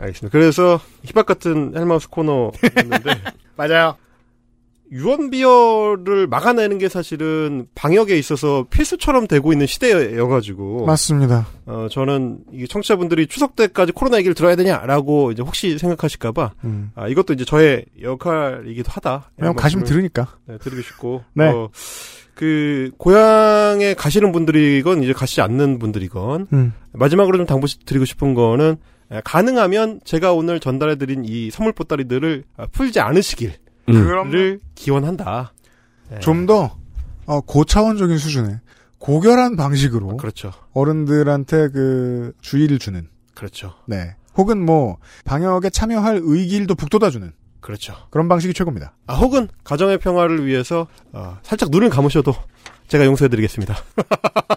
[0.00, 0.30] 알겠습니다.
[0.36, 3.22] 그래서 힙합 같은 헬마우스 코너였는데
[3.56, 3.96] 맞아요.
[4.92, 11.46] 유언비어를 막아내는 게 사실은 방역에 있어서 필수처럼 되고 있는 시대여가지고 맞습니다.
[11.66, 16.90] 어, 저는 이 청취자분들이 추석 때까지 코로나 얘기를 들어야 되냐라고 이제 혹시 생각하실까봐 음.
[16.96, 19.30] 아, 이것도 이제 저의 역할이기도 하다.
[19.38, 20.26] 그냥 가시면 들으니까.
[20.46, 21.46] 네, 드리고 싶고 네.
[21.46, 21.68] 어,
[22.34, 26.72] 그 고향에 가시는 분들이건 이제 가시지 않는 분들이건 음.
[26.92, 28.76] 마지막으로 좀 당부 드리고 싶은 거는 에,
[29.24, 33.54] 가능하면 제가 오늘 전달해드린 이 선물 보따리들을 아, 풀지 않으시길
[33.88, 34.30] 음.
[34.30, 35.52] 를 기원한다.
[36.10, 36.20] 네.
[36.20, 36.76] 좀더
[37.26, 38.60] 어, 고차원적인 수준의
[38.98, 40.52] 고결한 방식으로 그렇죠.
[40.72, 43.74] 어른들한테 그 주의를 주는 그렇죠.
[43.86, 44.14] 네.
[44.36, 47.94] 혹은 뭐 방역에 참여할 의기를 북돋아주는 그렇죠.
[48.10, 48.94] 그런 방식이 최고입니다.
[49.06, 52.34] 아, 혹은 가정의 평화를 위해서 어, 살짝 눈을 감으셔도
[52.88, 53.74] 제가 용서해드리겠습니다.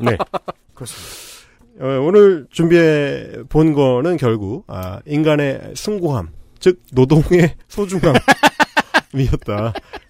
[0.02, 0.18] 네.
[0.74, 1.33] 그렇습니다.
[1.80, 8.24] 어, 오늘 준비해 본 거는 결국 아, 인간의 숭고함, 즉 노동의 소중함이었다.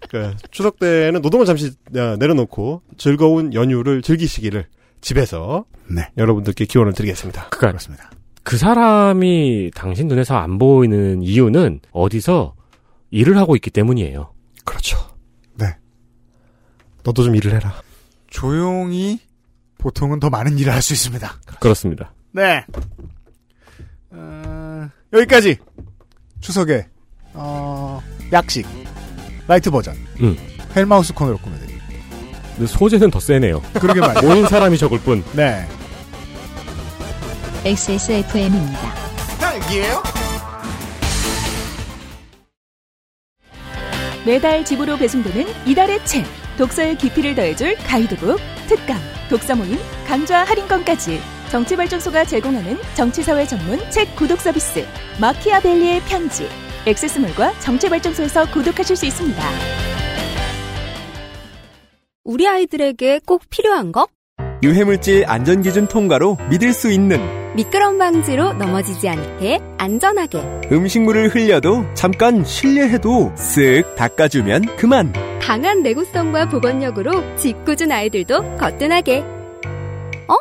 [0.10, 4.66] 그, 추석 때는 노동을 잠시 어, 내려놓고 즐거운 연휴를 즐기시기를
[5.02, 6.10] 집에서 네.
[6.18, 7.50] 여러분들께 기원을 드리겠습니다.
[7.50, 8.12] 그렇습니다.
[8.44, 12.56] 그 사람이 당신 눈에서 안 보이는 이유는 어디서
[13.12, 14.34] 일을 하고 있기 때문이에요.
[14.66, 14.98] 그렇죠.
[15.56, 15.68] 네.
[17.04, 17.74] 너도 좀 일을 해라.
[18.28, 19.20] 조용히
[19.84, 21.34] 보통은 더 많은 일을 할 수 있습니다.
[21.60, 22.14] 그렇습니다.
[22.32, 22.66] 네.
[24.12, 25.58] 어, 여기까지
[26.40, 26.88] 추석에
[27.34, 28.66] 어, 약식
[29.48, 30.38] light 버전 음.
[30.76, 31.86] 헬마우스 코너로 꾸며드립니다.
[32.56, 33.62] 근데 소재는 더 세네요.
[33.80, 34.28] 그러게 말이에요.
[34.34, 35.24] 모인 사람이 적을 뿐.
[35.34, 35.68] 네.
[37.66, 38.94] XSFM입니다.
[39.40, 40.04] 딸기예요?
[44.26, 46.26] 매달 집으로 배송되는 이달의 책
[46.58, 48.40] 독서의 깊이를 더해줄 가이드북
[48.76, 48.98] 특강
[49.30, 51.20] 독서 모임 강좌 할인권까지
[51.52, 54.84] 정치발전소가 제공하는 정치사회 전문 책 구독 서비스
[55.22, 56.48] 마키아벨리의 편지
[56.88, 59.44] 액세스몰과 정치발전소에서 구독하실 수 있습니다.
[62.24, 64.08] 우리 아이들에게 꼭 필요한 거?
[64.64, 70.40] 유해물질 안전기준 통과로 믿을 수 있는 미끄럼 방지로 넘어지지 않게 안전하게
[70.72, 75.14] 음식물을 흘려도 잠깐 실례해도 쓱 닦아주면 그만.
[75.40, 80.38] 강한 내구성과 보건력으로 짓궂은 아이들도 거뜬하게 어?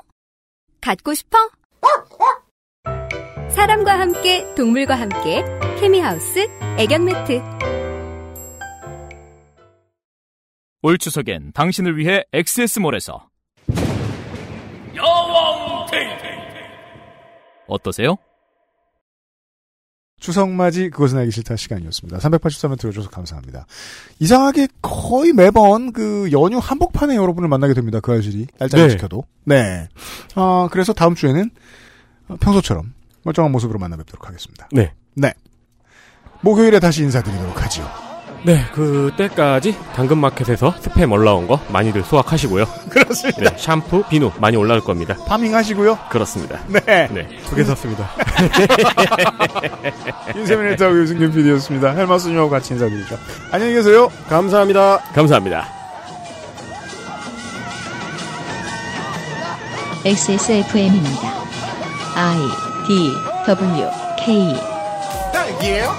[0.80, 1.38] 갖고 싶어?
[3.50, 5.44] 사람과 함께 동물과 함께
[5.78, 6.48] 케미하우스
[6.78, 7.42] 애견 매트
[10.82, 13.28] 올 추석엔 당신을 위해 엑세스몰에서
[14.96, 16.31] 야왕 테이트
[17.72, 18.16] 어떠세요?
[20.20, 22.18] 추석맞이 그것은 알기 싫다 시간이었습니다.
[22.18, 23.66] 383회 들어줘서 감사합니다.
[24.20, 27.98] 이상하게 거의 매번 그 연휴 한복판에 여러분을 만나게 됩니다.
[27.98, 28.90] 그 알실이 날짜를 네.
[28.92, 29.24] 지켜도.
[29.44, 29.88] 네.
[30.36, 31.50] 아 그래서 다음 주에는
[32.38, 32.94] 평소처럼
[33.24, 34.68] 멀쩡한 모습으로 만나 뵙도록 하겠습니다.
[34.70, 34.92] 네.
[35.14, 35.34] 네.
[36.40, 38.11] 목요일에 다시 인사드리도록 하지요.
[38.44, 42.64] 네, 그때까지 당근마켓에서 스팸 올라온 거 많이들 수확하시고요.
[42.90, 43.50] 그렇습니다.
[43.50, 45.14] 네, 샴푸, 비누 많이 올라올 겁니다.
[45.28, 45.96] 파밍 하시고요.
[46.10, 46.58] 그렇습니다.
[46.66, 46.80] 네.
[47.12, 47.28] 네.
[47.48, 48.10] 두 개 샀습니다.
[50.34, 51.90] 윤세민 일타고 유승균 PD였습니다.
[51.92, 53.16] 헬마스님하고 같이 인사드리죠.
[53.52, 54.10] 안녕히 계세요.
[54.28, 54.98] 감사합니다.
[55.14, 55.68] 감사합니다.
[60.04, 61.32] XSFM입니다.
[62.16, 62.38] I
[62.88, 63.12] D
[63.46, 63.88] W
[64.18, 64.56] K
[65.32, 65.94] 딸기예요?